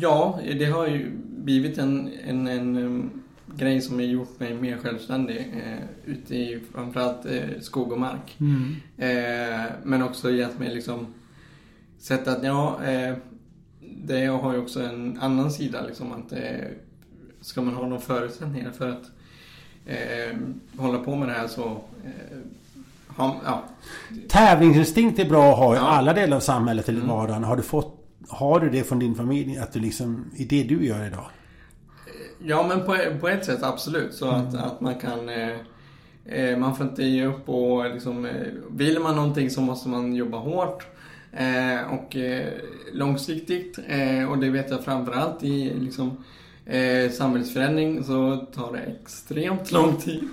[0.00, 3.10] Ja, det har ju blivit en, en, en
[3.56, 8.36] grej som har gjort mig mer självständig eh, ute i framförallt eh, skog och mark.
[8.98, 11.06] Eh, men också gett mig liksom
[11.98, 13.14] sett att ja, eh,
[14.04, 16.40] det har ju också en annan sida liksom att eh,
[17.40, 19.10] ska man ha några förutsättningar för att
[19.86, 20.36] eh,
[20.78, 21.64] hålla på med det här så
[22.04, 22.38] eh,
[23.16, 23.62] ha, ja,
[24.28, 25.82] Tävlingsinstinkt är bra att ha i Ja.
[25.88, 27.10] alla delar av samhället eller Mm.
[27.16, 27.44] vardagen.
[27.44, 27.95] Har du, fått,
[28.28, 29.58] har du det från din familj?
[29.58, 31.26] Att du liksom, i det du gör idag?
[32.38, 34.14] Ja, men på, på ett sätt absolut.
[34.14, 35.28] Så att, att man kan...
[35.28, 35.56] Eh,
[36.24, 38.24] eh, man får inte ge upp och liksom...
[38.24, 38.32] Eh,
[38.70, 40.86] vill man någonting så måste man jobba hårt.
[41.32, 42.52] Eh, och eh,
[42.92, 43.78] långsiktigt.
[43.88, 46.24] Eh, och det vet jag framförallt i liksom,
[46.66, 50.28] eh, samhällsförändring så tar det extremt lång tid.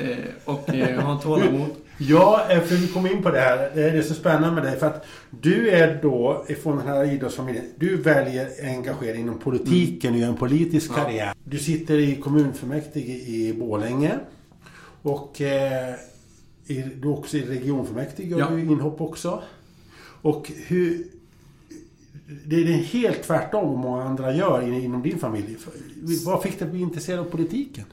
[0.00, 1.70] Eh, och eh, ha tålamod.
[1.98, 3.70] Ja, eh, för vi kom in på det här.
[3.74, 4.78] Det är så spännande med dig.
[4.78, 5.06] För att
[5.40, 7.64] du är då ifrån den här idrottsfamiljen.
[7.76, 10.94] Du väljer att engagera dig inom politiken och gör en politisk Ja.
[10.94, 11.32] karriär.
[11.44, 14.12] Du sitter i kommunfullmäktige i Borlänge.
[15.02, 15.94] Och eh,
[16.66, 18.50] i, du är också i regionfullmäktige gör Ja.
[18.50, 19.42] du inhopp också.
[20.22, 21.04] Och hur...
[22.46, 25.56] Det är helt tvärtom vad många andra gör in- inom din familj.
[26.26, 27.84] Vad fick dig att bli intresserad av politiken?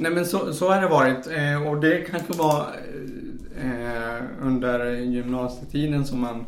[0.00, 2.66] Nej men så, så har det varit eh, och det kanske var
[3.62, 6.44] eh, under gymnasietiden som man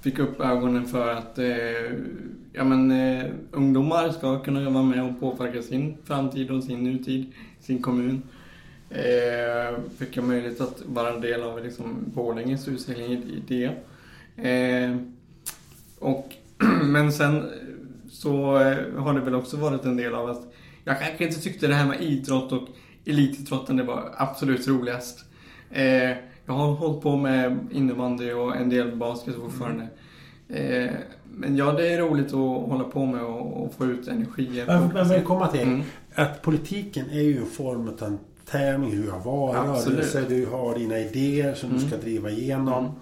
[0.00, 1.46] fick upp ögonen för att eh,
[2.52, 7.32] ja, men, eh, ungdomar ska kunna vara med och påverka sin framtid och sin nutid,
[7.60, 8.22] sin kommun.
[8.90, 13.70] Eh, fick jag möjlighet att vara en del av liksom, Borlänges utställning i, det.
[14.48, 14.96] Eh,
[15.98, 16.34] och,
[16.84, 17.50] men sen
[18.10, 18.46] så
[18.96, 21.86] har det väl också varit en del av att jag kanske inte tyckte det här
[21.86, 22.68] med idrott och
[23.06, 25.24] elitidrotten det var absolut roligast.
[25.70, 26.10] Eh,
[26.46, 29.88] jag har hållit på med innebandy och en del basket fortfarande.
[30.48, 30.90] Eh,
[31.36, 34.66] men ja, det är roligt att hålla på med och, och få ut energier.
[34.66, 35.82] Men, men jag komma till Mm.
[36.14, 38.18] att politiken är ju en form av en
[38.50, 38.90] tävling.
[39.02, 40.28] Du har valrörelse, Absolut.
[40.28, 41.88] du har dina idéer som du Mm.
[41.88, 42.92] ska driva igenom.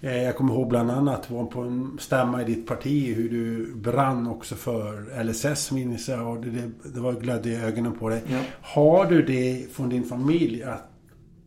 [0.00, 3.74] Eh, Jag kommer ihåg bland annat var på en stämma i ditt parti hur du
[3.74, 8.08] brann också för LSS minns jag och det, det, det var glödde i ögonen på
[8.08, 8.22] dig.
[8.26, 8.38] Ja.
[8.62, 10.90] Har du det från din familj att,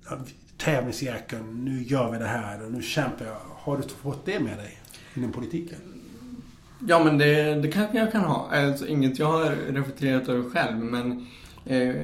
[0.06, 3.38] att tävlingsjäkeln, nu gör vi det här och nu kämpar jag.
[3.50, 4.80] Har du fått det med dig
[5.16, 5.78] inom politiken?
[6.88, 8.50] Ja, men det, det kanske jag kan ha.
[8.52, 11.28] Alltså, inget jag har reflekterat över själv, men
[11.66, 11.96] eh,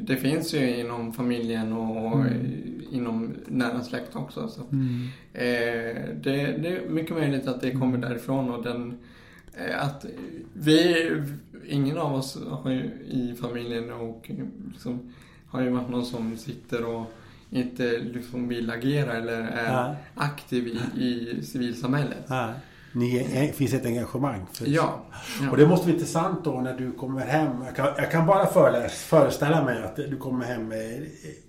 [0.00, 2.73] det finns ju inom familjen och Mm.
[2.94, 4.48] Inom nära släkt också.
[4.48, 4.60] Så.
[4.60, 4.72] att,
[5.32, 8.98] Eh, det, det är mycket möjligt att det kommer därifrån och den,
[9.54, 10.04] eh, att
[10.52, 11.10] vi,
[11.66, 14.30] ingen av oss har ju, i familjen och
[14.72, 15.12] liksom,
[15.46, 17.12] har ju varit någon som sitter och
[17.50, 19.96] inte liksom vill agera eller är Nej.
[20.14, 22.28] aktiv i, i civilsamhället.
[22.28, 22.54] Nej.
[22.96, 24.46] Ni finns ett engagemang?
[24.52, 25.02] För Ja.
[25.42, 25.50] ja.
[25.50, 27.48] Och det måste vara intressant då när du kommer hem.
[27.66, 30.94] Jag kan, jag kan bara föreläs, föreställa mig att du kommer hem med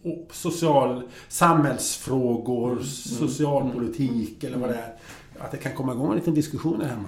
[0.04, 2.80] eh, social, samhällsfrågor,
[3.20, 4.94] socialpolitik eller vad det är.
[5.40, 7.08] Att det kan komma igång en liten diskussion där hemma.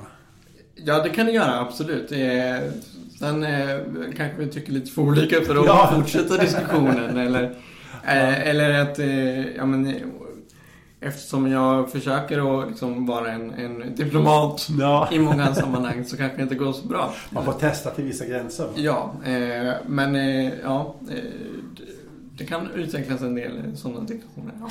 [0.76, 2.12] Ja, det kan det göra, absolut.
[2.12, 2.72] Eh,
[3.20, 3.80] sen eh,
[4.18, 5.92] kanske vi tycker lite för olika för att Ja.
[5.96, 7.18] fortsätta diskussionen.
[7.18, 7.56] Eller,
[8.04, 9.00] eller att,
[9.58, 10.02] ja men,
[11.00, 15.10] eftersom jag försöker att liksom vara en, en diplomat Ja.
[15.12, 17.14] i många sammanhang så kanske det inte går så bra.
[17.30, 18.68] Man får testa till vissa gränser.
[18.76, 21.84] Ja, eh, men eh, ja, eh, det,
[22.38, 24.54] det kan utvecklas en del sådana diskussioner.
[24.60, 24.68] Ja.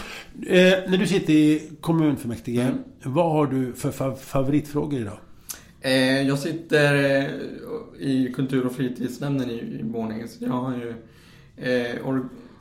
[0.56, 2.78] Eh, när du sitter i kommunfullmäktige, Mm.
[3.14, 5.18] vad har du för fa- favoritfrågor idag?
[5.80, 7.24] Eh, jag sitter eh,
[8.00, 10.28] i kultur och fritidsnämnden i, i Borlänge.
[10.28, 10.94] Så jag har ju
[11.56, 12.06] eh,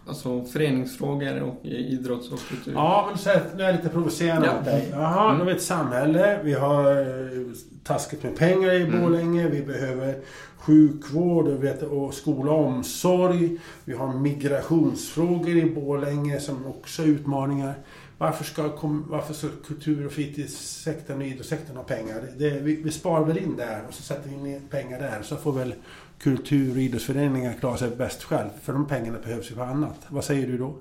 [0.08, 2.74] alltså, föreningsfrågor och idrotts och kultur.
[2.74, 4.56] Ja, men så här, nu är jag lite provocerande Ja.
[4.56, 4.88] mot dig.
[4.91, 6.39] Jaha, nu har vi ett samhälle.
[6.44, 7.41] Vi har eh,
[7.84, 9.02] taskigt med pengar i Mm.
[9.02, 9.48] Borlänge.
[9.50, 10.15] Vi behöver
[10.58, 13.58] sjukvård och, vet, och skola och omsorg.
[13.86, 17.74] Vi har migrationsfrågor i Borlänge som också är utmaningar.
[18.18, 18.63] Varför ska,
[19.10, 22.15] varför ska kultur och fritidssektorn och idrottssektorn ha pengar?
[22.38, 25.22] Det, vi, vi sparar väl in där och så sätter vi in pengar där.
[25.24, 25.74] Så får väl
[26.19, 28.49] kultur och idrottsföreningar klara sig bäst själv.
[28.63, 29.99] För de pengarna behövs ju för annat.
[30.08, 30.75] Vad säger du då?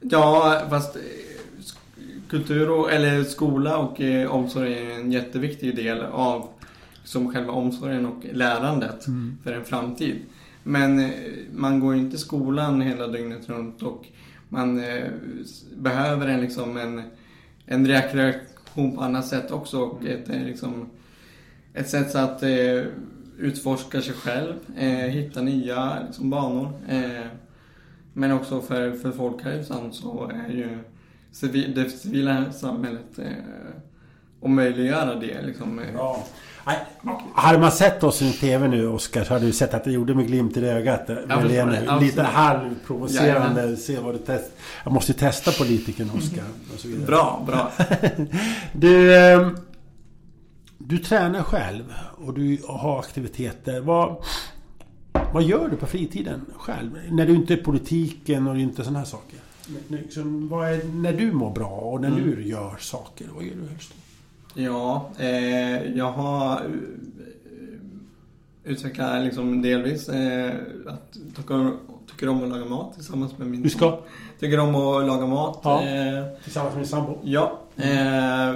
[0.00, 1.02] Ja, fast eh,
[2.30, 6.48] kultur och, eller skola och eh, omsorg är en jätteviktig del av
[7.04, 9.38] som själva omsorgen och lärandet Mm.
[9.44, 10.16] för en framtid.
[10.62, 11.10] Men eh,
[11.52, 14.06] man går ju inte i skolan hela dygnet runt och
[14.48, 15.04] man eh,
[15.76, 17.02] behöver en, liksom en,
[17.66, 20.86] en rekreation på annat sätt också och ett, eh, liksom,
[21.74, 22.82] ett sätt så att eh,
[23.38, 26.72] utforska sig själv, eh, hitta nya liksom, banor.
[26.88, 27.26] Eh,
[28.12, 30.78] men också för, för folkhälsan så är ju
[31.32, 33.26] civil, det civila samhället eh,
[34.40, 35.78] och möjliggöra det liksom.
[35.78, 36.24] eh, Ja.
[37.34, 40.14] Hade man sett oss i TV nu Oskar så hade du sett att det gjorde
[40.14, 41.06] med glimt i ögat.
[41.06, 41.14] det.
[41.80, 42.16] Lite Absolut.
[42.26, 43.76] halvprovocerande.
[43.76, 44.52] Se vad du test.
[44.84, 46.44] Jag måste testa politikern Oskar.
[47.06, 47.72] Bra, bra.
[48.72, 49.48] Du, eh,
[50.88, 51.84] du tränar själv
[52.26, 53.80] och du har aktiviteter.
[53.80, 54.16] Vad,
[55.32, 56.90] vad gör du på fritiden själv?
[57.10, 59.38] När du inte är politiken och inte sådana här saker.
[59.88, 62.22] Liksom, är, när du mår bra och när Mm.
[62.30, 63.94] du gör saker, vad gör du helst?
[64.54, 66.60] Ja, eh, jag har eh,
[68.64, 70.52] utvecklat liksom delvis eh,
[70.86, 71.72] att tycker,
[72.10, 73.98] tycker om att laga mat tillsammans med min Du ska?
[74.40, 75.60] Tycker om att laga mat.
[75.64, 75.82] Ja.
[75.82, 77.18] Eh, Tillsammans med din sambo?
[77.24, 77.58] ja.
[77.76, 78.54] Eh,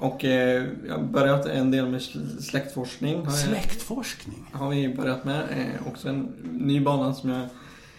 [0.00, 3.16] och eh, jag har börjat en del med sl- släktforskning.
[3.16, 4.46] Har, jag, Släktforskning?
[4.52, 5.40] har vi börjat med.
[5.40, 7.48] Eh, också en ny bana som jag är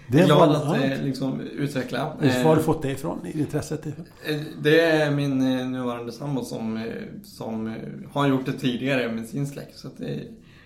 [0.08, 1.98] Det glad var, att eh, liksom utveckla.
[2.22, 3.20] Var har du Eh, fått det ifrån?
[3.34, 3.86] Intresset?
[3.86, 4.06] ifrån?
[4.30, 6.84] Eh, Det är min eh, nuvarande sambo som, eh,
[7.24, 7.74] som eh,
[8.14, 9.78] har gjort det tidigare med sin släkt.
[9.80, 10.20] Så att det,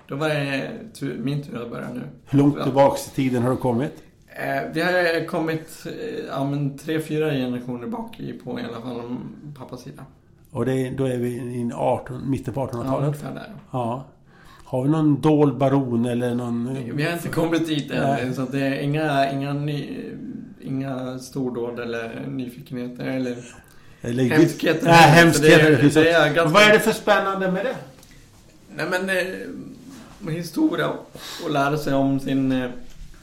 [0.07, 2.01] då var det tur, min tur att börja nu.
[2.25, 2.63] Hur långt Ja.
[2.63, 4.03] tillbaks i tiden har du kommit?
[4.27, 5.91] Eh, Vi har kommit eh,
[6.29, 9.19] ja, men tre, fyra generationer bak i, på i alla fall om
[9.57, 10.05] pappas sida.
[10.55, 13.07] Och det, då är vi i 18, mitten på Ja, 1800-talet?
[13.07, 13.53] ungefär där.
[13.71, 14.05] Ja.
[14.65, 16.77] Har vi någon dold baron eller någon...
[16.95, 18.35] Vi har inte kommit dit än.
[18.35, 20.09] Så det är inga, inga, ny,
[20.61, 23.35] inga stordåd eller nyfikenheter eller
[24.01, 24.85] eller hemskheter.
[24.85, 25.71] Nej, hemskheter.
[25.71, 26.53] Det, det, är ganska...
[26.53, 27.75] Vad är det för spännande med det?
[28.75, 29.09] Nej men
[30.29, 30.91] eh, historia
[31.45, 32.51] och lära sig om sin...
[32.51, 32.69] Eh,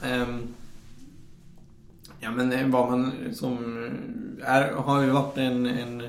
[0.02, 0.54] ehm,
[2.20, 3.88] ja men eh, vad man som
[4.44, 6.02] är, har ju varit en, en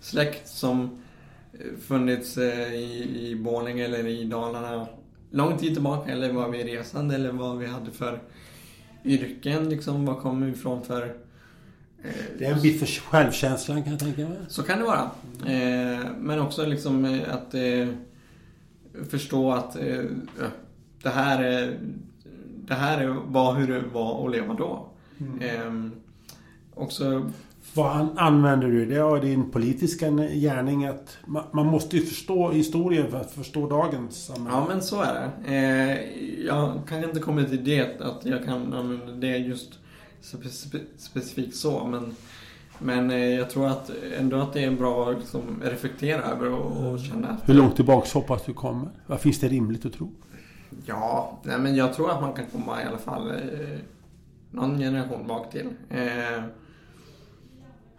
[0.00, 0.82] släkt som
[1.52, 4.86] eh, funnits eh, i, i Borlänge eller i Dalarna
[5.30, 8.20] lång tid tillbaka eller var vi resande eller vad vi hade för
[9.04, 10.06] yrken liksom.
[10.06, 11.02] Var kommer vi ifrån för...
[12.04, 14.38] eh, Det är en bit för självkänslan kan jag tänka mig.
[14.48, 15.10] så kan det vara.
[15.46, 17.88] Eh, men också liksom eh, att eh,
[19.10, 19.76] förstå att
[21.02, 21.78] det här är
[22.66, 24.88] det här är, var hur det var att leva då.
[25.40, 25.74] Eh,
[26.74, 27.30] också,
[27.74, 30.84] Vad an- använder du det av din politiska gärning?
[30.86, 31.18] Att
[31.52, 34.56] man, måste ju förstå historien för att förstå dagens samhälle.
[34.56, 35.54] ja men så är det.
[35.54, 39.78] Eh, jag kan inte komma till det att jag kan använda det just
[40.20, 41.84] spe, spe, specifikt så.
[41.86, 42.14] Men,
[42.78, 46.92] men eh, jag tror att ändå att det är bra att liksom reflektera över och,
[46.92, 48.88] och känna Hur långt tillbaks hoppas du kommer?
[49.06, 50.10] Vad finns det rimligt att tro?
[50.86, 53.78] Ja, nej, men jag tror att man kan komma i alla fall eh,
[54.50, 55.68] någon generation bak till.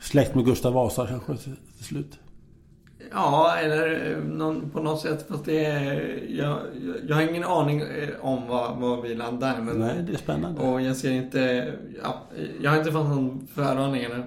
[0.02, 1.38] Släkt med Gustav Vasa kanske
[1.78, 2.20] till slut?
[3.12, 5.26] ja, eller eh, någon, på något sätt.
[5.30, 6.60] Fast det är, jag,
[7.08, 9.62] jag, har ingen aning eh, om var, var vi landar.
[9.62, 10.62] Men, Nej, det är spännande.
[10.62, 11.74] Och jag ser inte...
[12.04, 12.24] Ja,
[12.62, 14.24] jag har inte fått någon föraning eller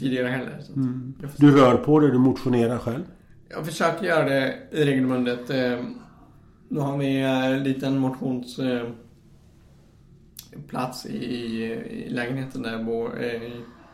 [0.00, 0.60] tidigare heller.
[0.76, 1.14] Mm.
[1.36, 3.04] Du rör på dig, du motionerar själv.
[3.48, 5.50] jag försöker göra det regelbundet.
[5.50, 5.78] Eh,
[6.68, 8.58] nu har vi en liten motions...
[8.58, 8.86] Eh,
[10.68, 13.18] plats i, i lägenheten där jag bor,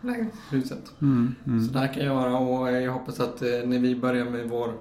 [0.03, 0.93] i lägenhetshuset.
[1.03, 1.35] Mm.
[1.67, 4.73] Så där kan jag vara och jag hoppas att eh, när vi börjar med vår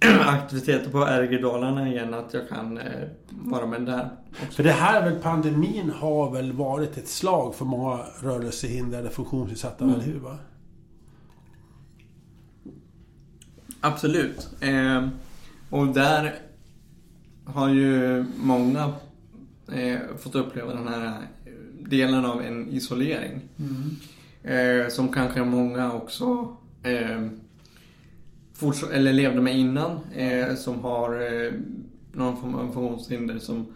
[0.26, 4.52] aktiviteter på RG-Dalarna igen att jag kan eh, vara med där också.
[4.52, 9.94] För det här väl, pandemin har väl varit ett slag för många rörelsehindrade funktionsnedsatta, Mm.
[9.96, 10.18] eller hur?
[10.20, 10.38] Va?
[13.80, 14.48] Absolut.
[14.60, 15.08] Eh,
[15.70, 16.34] och där
[17.44, 18.92] har ju många
[19.72, 21.26] eh, fått uppleva den här
[21.80, 23.40] delen av en isolering.
[24.46, 27.26] Eh, som kanske många också eh,
[28.58, 29.98] forts- eller levde med innan.
[30.14, 31.14] Eh, som har
[31.46, 31.52] eh,
[32.12, 33.66] någon form av funktionshinder som,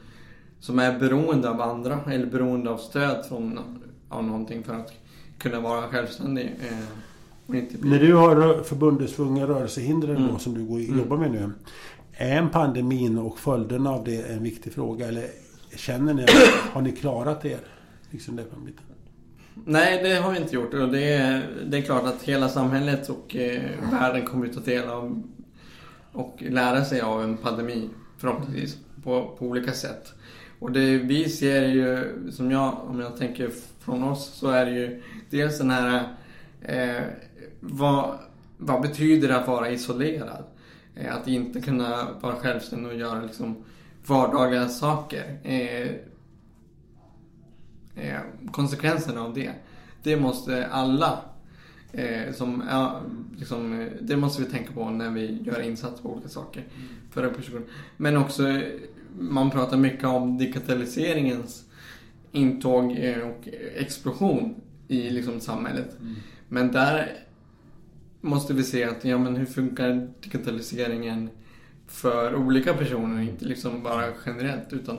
[0.61, 3.59] som är beroende av andra eller beroende av stöd från
[4.09, 4.93] av någonting för att
[5.39, 6.55] kunna vara självständig.
[6.71, 6.79] Eh.
[7.81, 10.39] När du har förbundets för unga rörelsehindrade då, Mm.
[10.39, 10.99] som du går, Mm.
[10.99, 11.53] jobbar med nu.
[12.13, 15.09] Är pandemin och följderna av det en viktig fråga?
[15.09, 15.27] Eller
[15.77, 16.27] känner ni,
[16.73, 17.59] har ni klarat er?
[18.11, 18.45] Liksom det?
[19.55, 20.75] Nej, det har vi inte gjort.
[20.75, 24.61] Och det, är, det är klart att hela samhället och eh, världen kommer att ta
[24.61, 25.23] del av
[26.13, 27.89] och lära sig av en pandemi
[28.19, 30.13] förhoppningsvis på, på olika sätt.
[30.59, 34.73] Och det vi ser ju, som jag, om jag tänker från oss, så är det
[34.73, 36.05] ju dels den här
[36.63, 37.03] Eh,
[37.61, 38.19] vad,
[38.57, 40.45] vad betyder det att vara isolerad?
[40.97, 43.65] Eh, att inte kunna vara självständig och göra liksom
[44.07, 45.39] vardagliga saker.
[45.43, 45.91] Eh,
[48.01, 49.53] eh, konsekvenserna av det.
[50.03, 51.19] Det måste alla
[51.93, 53.01] eh, som, ja,
[53.39, 56.65] liksom, eh, det måste vi tänka på när vi gör insatser på olika saker.
[57.11, 57.65] För en person.
[57.97, 58.63] Men också, eh,
[59.19, 61.65] man pratar mycket om digitaliseringens
[62.33, 62.91] intåg
[63.25, 64.55] och explosion
[64.89, 65.97] i liksom, samhället.
[66.49, 67.13] Men där
[68.21, 71.31] måste vi se att, ja men hur funkar digitaliseringen
[71.87, 74.99] för olika personer, inte liksom bara generellt utan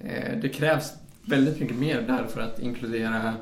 [0.00, 0.92] eh, det krävs
[1.28, 3.34] väldigt mycket mer där för att inkludera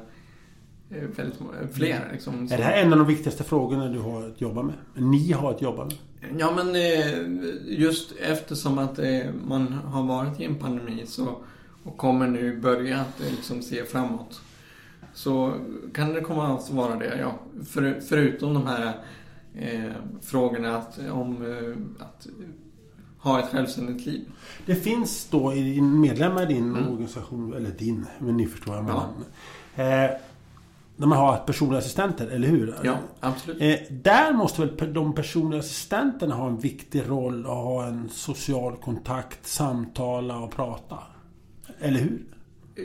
[0.91, 2.09] eh, väldigt må- fler.
[2.13, 4.75] Liksom, Är det här en av de viktigaste frågorna du har att jobba med?
[4.95, 5.95] Ni har att jobba med?
[6.39, 11.37] Ja men eh, just eftersom att eh, man har varit i en pandemi så,
[11.85, 14.41] och kommer nu börja att eh, liksom se framåt.
[15.15, 15.53] Så
[15.95, 17.39] kan det komma att vara det, ja.
[17.65, 18.93] För, förutom de här
[19.55, 22.27] eh, frågorna att, om eh, att
[23.19, 24.25] ha ett självständigt liv.
[24.67, 25.51] Det finns då
[25.83, 26.89] medlemmar i din Mm.
[26.93, 29.09] organisation, eller din, men ni förstår vad jag menar.
[30.05, 30.11] Eh,
[30.97, 32.75] när man har personliga assistenter, eller hur?
[32.83, 33.63] Ja, absolut.
[33.63, 38.77] Eh, där måste väl de personliga assistenterna ha en viktig roll och ha en social
[38.77, 40.99] kontakt, samtala och prata.
[41.81, 42.23] Eller hur?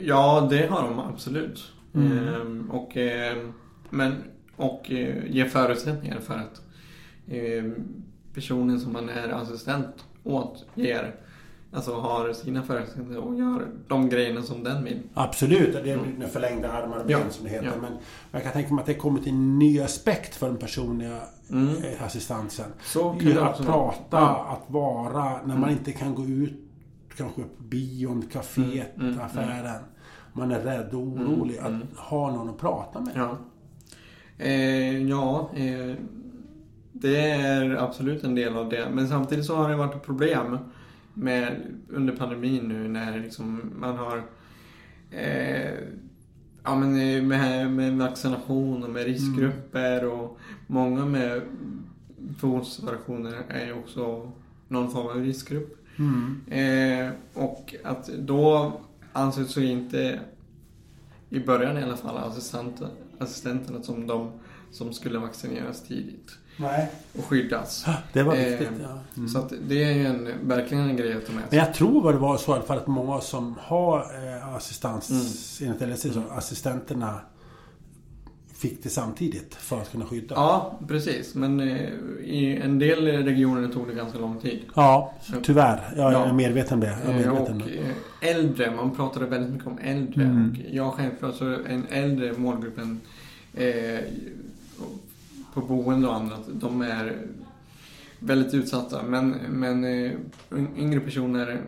[0.02, 1.72] Ja, det har de absolut.
[1.94, 2.18] Mm.
[2.28, 3.52] Ehm, och, ehm,
[3.90, 4.14] men,
[4.56, 6.62] och eh, ge förutsättningar för att
[8.34, 11.14] personen som man är assistent åt ger,
[11.72, 15.00] alltså har sina förutsättningar och gör de grejerna som den vill.
[15.14, 17.66] Absolut, det är med förlängda armar och ben Ja, som det heter.
[17.66, 17.72] ja.
[17.80, 17.92] Men
[18.32, 21.20] jag kan tänka mig att det kommer till en ny aspekt för den personliga
[21.50, 21.68] Mm.
[21.84, 22.66] eh, assistansen.
[22.82, 24.28] Så kan att prata, vara.
[24.44, 26.52] att vara, när man inte kan gå ut
[27.16, 29.82] kanske på bion, kaféet, Mm, mm, affären.
[30.32, 31.56] Man är rädd och orolig.
[31.56, 31.86] Mm, mm.
[31.92, 33.12] Att ha någon att prata med.
[33.16, 33.36] Ja.
[34.38, 35.94] Eh, ja, eh,
[36.92, 38.88] det är absolut en del av det.
[38.92, 40.58] Men samtidigt så har det varit ett problem
[41.14, 44.22] med, under pandemin nu när liksom man har
[45.10, 45.74] eh,
[46.64, 51.42] ja, men eh, med, med vaccination och med riskgrupper och många med
[52.38, 54.32] funktionsvariationer är ju också
[54.68, 55.78] någon form av riskgrupp.
[55.98, 56.40] Mm.
[56.48, 58.72] Eh, och att då
[59.12, 60.20] ansågs sig inte,
[61.30, 62.82] i början i alla fall, assistent,
[63.18, 64.30] assistenterna som de
[64.72, 66.90] som skulle vaccineras tidigt Nej.
[67.18, 67.86] och skyddas.
[68.12, 68.68] Det var Eh, viktigt.
[68.82, 68.98] Ja.
[69.16, 69.28] Mm.
[69.28, 71.58] Så det är ju en, verkligen en grej att ta med Men sig.
[71.58, 75.10] jag tror vad det var så i alla fall att många som har eh, assistans
[75.60, 75.72] Mm.
[75.82, 77.20] enligt LSC, så assistenterna
[78.54, 80.34] fick det samtidigt för att kunna skydda.
[80.34, 81.34] Ja, precis.
[81.34, 81.88] Men eh,
[82.24, 84.60] i en del regioner tog det ganska lång tid.
[84.74, 85.92] Ja, tyvärr.
[85.96, 86.32] Jag är Ja.
[86.32, 86.98] medveten om det.
[87.06, 87.62] Jag Eh, medveten.
[87.62, 90.22] Och eh, äldre, man pratade väldigt mycket om äldre.
[90.24, 90.56] Mm.
[90.70, 93.00] Jag självklart så är en äldre målgruppen
[93.54, 93.98] eh,
[95.54, 97.18] på boende och annat, de är
[98.18, 99.02] väldigt utsatta.
[99.02, 100.12] Men, men eh,
[100.78, 101.62] yngre personer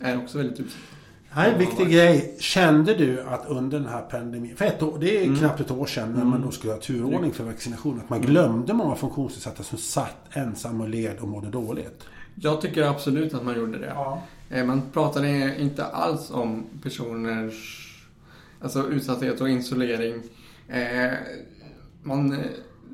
[0.00, 0.84] är också väldigt utsatta.
[1.28, 2.36] Det här är en viktig grej.
[2.40, 5.36] Kände du att under den här pandemin, för ett år, det är Mm.
[5.38, 8.74] knappt ett år sedan när man då skulle ha turordning för vaccination, att man glömde
[8.74, 12.04] många funktionsnedsatta som satt ensam och led och mådde dåligt.
[12.34, 13.86] Jag tycker absolut att man gjorde det.
[13.94, 14.22] Ja.
[14.50, 17.88] Eh, Man pratade inte alls om personers
[18.60, 20.22] alltså utsatthet och isolering
[20.68, 21.12] eh,
[22.02, 22.38] man, eh,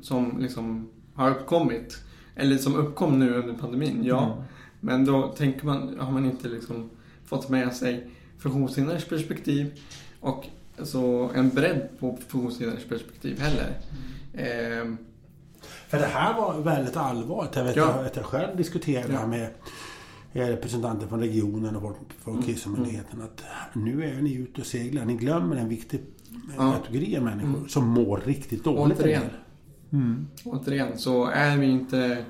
[0.01, 1.97] som liksom har uppkommit.
[2.35, 4.25] Eller som uppkom nu under pandemin, ja.
[4.25, 4.37] Mm.
[4.79, 6.89] Men då tänker man, har man inte liksom
[7.25, 9.79] fått med sig funktionshindrades perspektiv
[10.19, 10.45] och
[10.79, 13.69] alltså en bredd på funktionshindrades perspektiv heller.
[14.33, 14.93] Eh,
[15.87, 17.55] För det här var väldigt allvarligt.
[17.55, 18.01] Jag vet Ja.
[18.01, 19.49] vet jag själv diskuterade det här med
[20.33, 21.95] representanter från regionen och Mm.
[22.19, 25.05] Folkhälsomyndigheten att nu är ni ute och seglar.
[25.05, 25.99] Ni glömmer en viktig
[26.57, 26.71] Ja.
[26.73, 27.67] kategori av människor Mm.
[27.69, 28.99] som mår riktigt dåligt.
[28.99, 29.23] Återigen.
[29.91, 30.27] Mm.
[30.45, 32.25] återigen så är vi inte...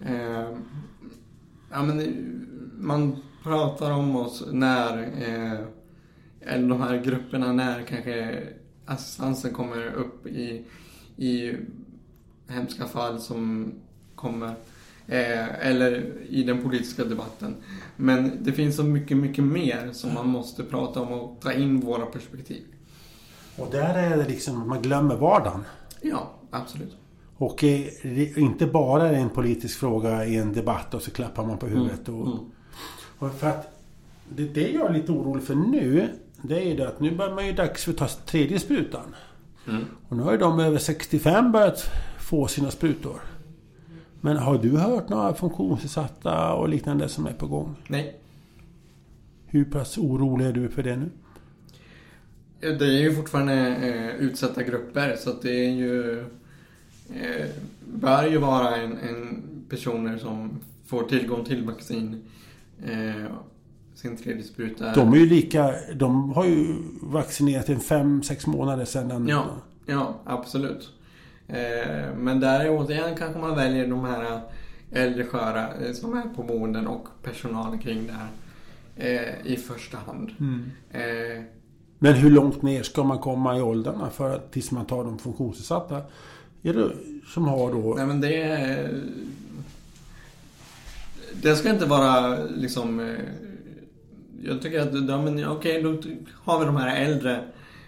[0.00, 0.48] Eh,
[1.70, 2.46] ja, men,
[2.78, 5.60] man pratar om oss när, eh,
[6.40, 8.46] eller de här grupperna, när kanske
[8.86, 10.64] assistansen kommer upp i,
[11.16, 11.56] i
[12.48, 13.72] hemska fall som
[14.14, 14.54] kommer.
[15.10, 17.56] Eh, eller i den politiska debatten.
[17.96, 21.80] Men det finns så mycket, mycket mer som man måste prata om och ta in
[21.80, 22.62] våra perspektiv.
[23.56, 25.64] Och där är det liksom att man glömmer vardagen.
[26.00, 26.96] Ja, absolut.
[27.36, 31.58] Och eh, är inte bara en politisk fråga i en debatt och så klappar man
[31.58, 32.08] på huvudet.
[32.08, 32.38] Och, Mm.
[33.18, 33.78] och för att
[34.28, 36.08] det, det jag är lite orolig för nu,
[36.42, 39.14] det är ju det att nu börjar man ju dags för att ta tredje sprutan.
[39.68, 39.84] Mm.
[40.08, 41.84] Och nu har ju de över 65 börjat
[42.20, 43.20] få sina sprutor.
[44.20, 47.76] Men har du hört några funktionsnedsatta och liknande som är på gång?
[47.88, 48.16] Nej.
[49.46, 51.10] Hur pass orolig är du för det nu?
[52.60, 56.20] Det är ju fortfarande eh, utsatta grupper så att det är ju...
[57.14, 57.46] Eh,
[57.94, 60.50] bör ju vara en, en personer som
[60.86, 62.22] får tillgång till vaccin.
[62.84, 63.32] Eh,
[63.94, 64.94] sin tredje spruta.
[64.94, 65.74] De är ju lika...
[65.94, 69.28] De har ju vaccinerat i fem, sex månader sedan den...
[69.28, 69.46] Ja,
[69.86, 70.90] ja absolut.
[71.52, 74.40] Eh, men där återigen kanske man väljer de här
[74.92, 78.28] äldre sköra eh, som är på boenden och personal kring det här
[78.96, 80.30] eh, i första hand.
[80.40, 80.70] Mm.
[81.98, 85.18] Men hur långt ner ska man komma i åldrarna för att, tills man tar de
[85.18, 86.02] funktionsnedsatta?
[86.62, 86.90] Är det
[87.26, 87.94] som har då...
[87.96, 89.00] nej men det är...
[91.42, 93.16] Det ska inte vara liksom...
[94.42, 95.96] Jag tycker att, ja, men okej, då
[96.34, 97.44] har vi de här äldre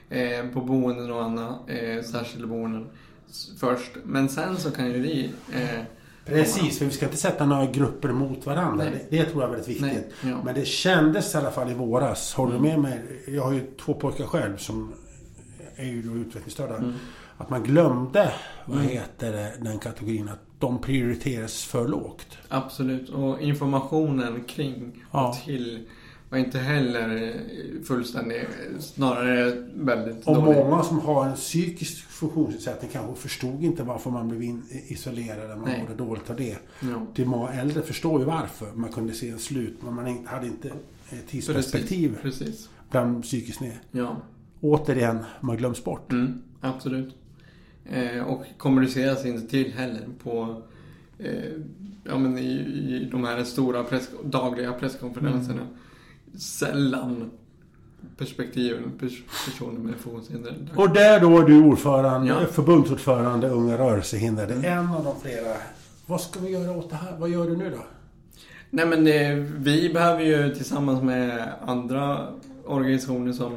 [0.09, 2.87] eh, på boenden och andra eh, särskilda boenden
[3.61, 3.91] först.
[4.05, 5.31] Men sen så kan ju vi...
[5.55, 5.81] Eh,
[6.25, 8.85] Precis, för vi ska inte sätta några grupper mot varandra.
[8.85, 10.15] Det, det tror jag är väldigt viktigt.
[10.25, 10.43] Ja.
[10.45, 12.35] Men det kändes i alla fall i våras.
[12.35, 13.01] Håller du med mig?
[13.29, 14.93] Jag har ju två pojkar själv som
[15.77, 16.77] är ju då utvecklingsstörda.
[16.77, 16.93] Mm.
[17.39, 18.33] Att man glömde,
[18.67, 20.29] vad heter det, den kategorin.
[20.29, 22.39] Att de prioriteras för lågt.
[22.49, 23.09] Absolut.
[23.11, 25.29] Och informationen kring Ja.
[25.29, 25.87] och till
[26.33, 28.45] var inte heller eh, fullständig.
[28.79, 30.57] Snarare väldigt Och dålig.
[30.57, 35.59] många som har en psykisk funktionsnedsättning kanske förstod inte varför man blev in, isolerad.
[35.59, 35.81] Man Nej.
[35.83, 36.59] mådde dåligt av det.
[36.81, 37.07] Ja.
[37.15, 38.73] Det många äldre förstår ju varför.
[38.75, 42.39] Man kunde se en slut, men man hade inte eh, tidsperspektiv Precis.
[42.39, 42.69] Precis.
[42.91, 43.81] bland psykiskt ner.
[43.91, 44.17] Ja.
[44.61, 46.13] Återigen, man glöms bort.
[46.13, 47.15] Mm, absolut.
[47.85, 50.63] Eh, och kommuniceras inte till heller på
[51.19, 51.33] eh,
[52.05, 55.63] ja, men i, i de här stora press, dagliga presskonferenserna.
[55.63, 55.75] Mm.
[56.39, 57.31] Sällan
[58.19, 60.57] perspektiven pers, personer med funktionshinder.
[60.77, 62.47] Och där då är du ordförande, Ja.
[62.53, 64.55] förbundsordförande Unga rörelsehindrade.
[64.55, 64.79] Mm.
[64.79, 65.57] En av de flera.
[66.07, 67.17] Vad ska vi göra åt det här?
[67.19, 67.85] Vad gör du nu då?
[68.71, 72.29] Nej men eh, vi behöver ju tillsammans med andra
[72.67, 73.53] organisationer som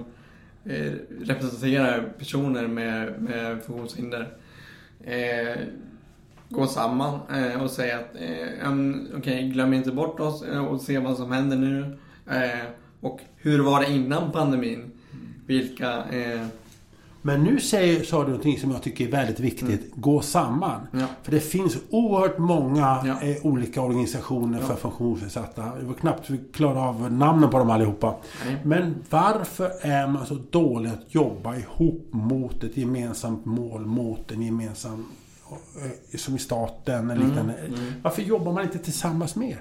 [0.65, 4.34] eh, representerar personer med, med funktionshinder
[5.03, 5.55] eh,
[6.49, 8.73] gå samman eh, och säga att eh,
[9.17, 11.97] okej, glöm inte bort oss eh, och se vad som händer nu.
[12.30, 12.65] Eh,
[13.01, 14.91] och hur var det innan pandemin?
[15.45, 16.03] Vilka...
[16.05, 16.45] Eh,
[17.21, 19.91] Men nu säger, sa du någonting som jag tycker är väldigt viktigt.
[19.95, 20.88] Gå samman.
[20.91, 23.21] ja, För det finns oerhört många Ja.
[23.21, 24.65] eh, olika organisationer Ja.
[24.67, 25.61] för funktionsnedsatta.
[25.80, 28.15] Det var knappt vi klarade av namnen på dem allihopa.
[28.45, 28.57] nej.
[28.63, 34.41] Men varför är man så dålig att jobba ihop mot ett gemensamt mål, mot en
[34.41, 35.05] gemensam...
[36.11, 37.53] eh, Som i staten eller liknande.
[37.53, 37.93] Mm, mm.
[38.03, 39.59] Varför jobbar man inte tillsammans mer?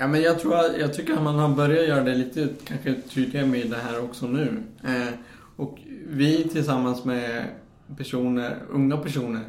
[0.00, 3.46] Ja, men jag tror jag tycker att man har börjat göra det lite kanske tydligare
[3.46, 4.62] med det här också nu.
[4.84, 5.14] Eh,
[5.56, 7.44] och vi tillsammans med
[7.96, 9.44] personer, unga personer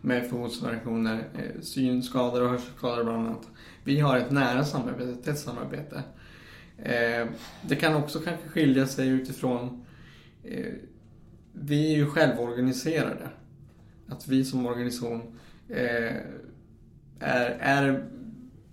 [0.00, 3.48] med funktionsvariationer, eh, synskador och hörselskador bland annat.
[3.84, 6.02] Vi har ett nära samarbete, ett tätt samarbete.
[6.78, 7.26] Eh,
[7.62, 9.84] det kan också kanske skilja sig utifrån
[10.44, 10.72] eh,
[11.52, 13.28] vi är ju självorganiserade.
[14.08, 15.38] Att vi som organisation
[15.68, 16.16] eh,
[17.18, 18.04] är, är,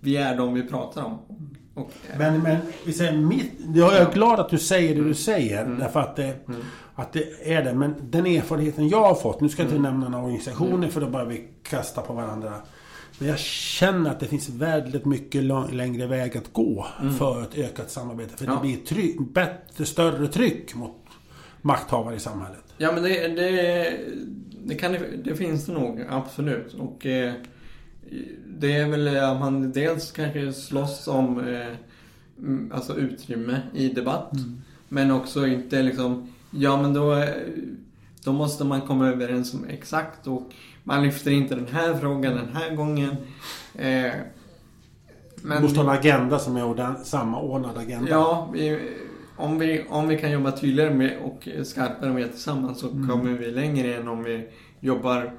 [0.00, 1.18] vi är de vi pratar om.
[1.74, 3.52] Och, eh, Men, men vi säger mitt...
[3.74, 5.64] Jag är glad att du säger det du säger.
[5.64, 5.78] Mm.
[5.78, 6.60] Därför att det, Mm.
[6.94, 7.74] att det är det.
[7.74, 9.40] Men den erfarenheten jag har fått.
[9.40, 9.92] Nu ska jag inte Mm.
[9.92, 12.52] nämna några organisationer för då börjar vi kasta på varandra.
[13.18, 15.42] Men jag känner att det finns väldigt mycket
[15.72, 17.14] längre väg att gå Mm.
[17.14, 18.36] för ett ökat samarbete.
[18.36, 18.52] För Ja.
[18.54, 20.96] det blir tryck, bättre, större tryck mot
[21.62, 22.64] makthavare i samhället.
[22.78, 23.92] Ja men det, det,
[24.64, 26.74] det, kan, det finns det nog, absolut.
[26.74, 27.32] Och eh,
[28.46, 31.66] det är väl att man dels kanske slåss om eh,
[32.38, 34.32] mm, alltså utrymme i debatt.
[34.88, 37.28] Men också inte liksom, ja men då, eh,
[38.24, 40.50] då måste man komma överens om exakt och
[40.84, 43.16] man lyfter inte den här frågan den här gången.
[43.74, 44.12] Eh,
[45.42, 48.10] Man måste ha en agenda som är ordent- samordnad agenda.
[48.10, 48.78] Ja, vi,
[49.36, 53.08] om, vi, om vi kan jobba tydligare med och skarpare med tillsammans så Mm.
[53.08, 54.48] kommer vi längre än om vi
[54.80, 55.32] jobbar...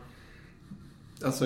[1.26, 1.46] Alltså,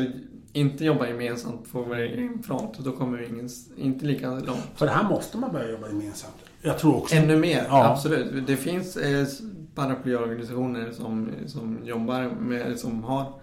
[0.55, 2.79] inte jobbar gemensamt på vår egen front.
[2.79, 4.67] Då kommer vi ingen, inte lika långt.
[4.75, 6.33] För det här måste man börja jobba gemensamt.
[6.61, 7.15] Jag tror också...
[7.15, 7.85] Ännu mer, Ja.
[7.85, 8.47] absolut.
[8.47, 9.25] Det finns eh,
[9.75, 13.33] paraplyorganisationer som, som jobbar med, som har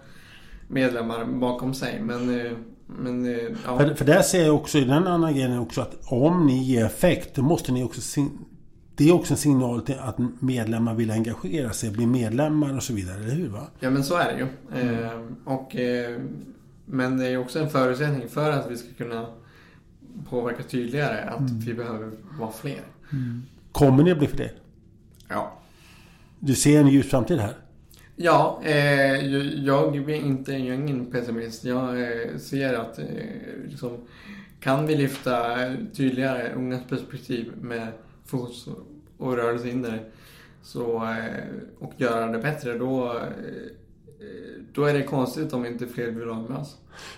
[0.67, 2.01] medlemmar bakom sig.
[2.01, 2.51] Men, eh,
[2.87, 3.77] men eh, ja.
[3.77, 6.85] För, för där ser jag också i den andra grejen också att om ni ger
[6.85, 8.21] effekt, då måste ni också...
[8.95, 12.93] Det är också en signal till att medlemmar vill engagera sig, bli medlemmar och så
[12.93, 13.49] vidare, eller hur?
[13.49, 13.67] Va?
[13.79, 14.47] Ja men så är det ju.
[14.81, 16.21] Eh, och, eh,
[16.85, 19.25] men det är också en förutsättning för att vi ska kunna
[20.29, 21.59] påverka tydligare att Mm.
[21.59, 22.81] vi behöver vara fler.
[23.71, 24.51] Kommer ni att bli fler?
[25.29, 25.59] Ja.
[26.39, 27.53] Du ser en ljus framtid här?
[28.15, 31.63] Ja, eh, jag- jag är inte jag är ingen pessimist.
[31.65, 33.05] Jag eh, ser att eh,
[33.67, 33.97] liksom,
[34.59, 35.55] kan vi lyfta
[35.93, 37.87] tydligare ungas perspektiv med
[38.25, 38.67] fokus
[39.17, 40.03] och rörelsehinder
[40.63, 41.43] så, eh,
[41.79, 43.23] och göra det bättre, då, eh,
[44.73, 46.77] då är det konstigt om inte fler vill vara med oss.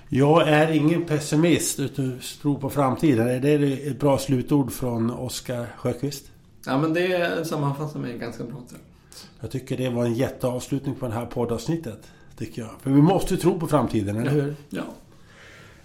[0.10, 3.28] Jag är ingen pessimist utan tror på framtiden.
[3.28, 6.32] Är det ett bra slutord från Oskar Sjöqvist?
[6.66, 8.56] Ja, men det sammanfattar mig ganska bra.
[8.70, 8.82] Tror
[9.40, 12.12] jag tycker det var en jätteavslutning på det här poddavsnittet.
[12.38, 12.72] Tycker jag.
[12.82, 14.56] För vi måste tro på framtiden, eller hur?
[14.70, 14.84] Ja.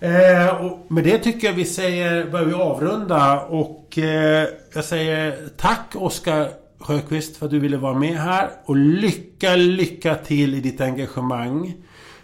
[0.00, 5.48] Eh, och med det tycker jag vi säger, börjar vi avrunda och eh, jag säger
[5.56, 6.50] tack Oskar
[6.80, 8.50] Sjöqvist för att du ville vara med här.
[8.64, 11.74] Och lycka, lycka till i ditt engagemang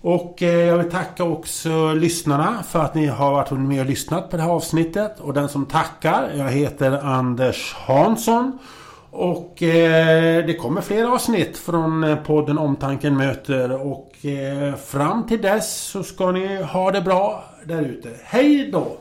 [0.00, 4.30] Och eh, jag vill tacka också lyssnarna för att ni har varit med och lyssnat
[4.30, 5.20] på det här avsnittet.
[5.20, 8.58] Och den som tackar, jag heter Anders Hansson.
[9.18, 13.86] Och eh, det kommer fler avsnitt från eh, podden Omtanken möter.
[13.86, 18.08] Och eh, fram till dess så ska ni ha det bra där ute.
[18.24, 18.96] Hej då!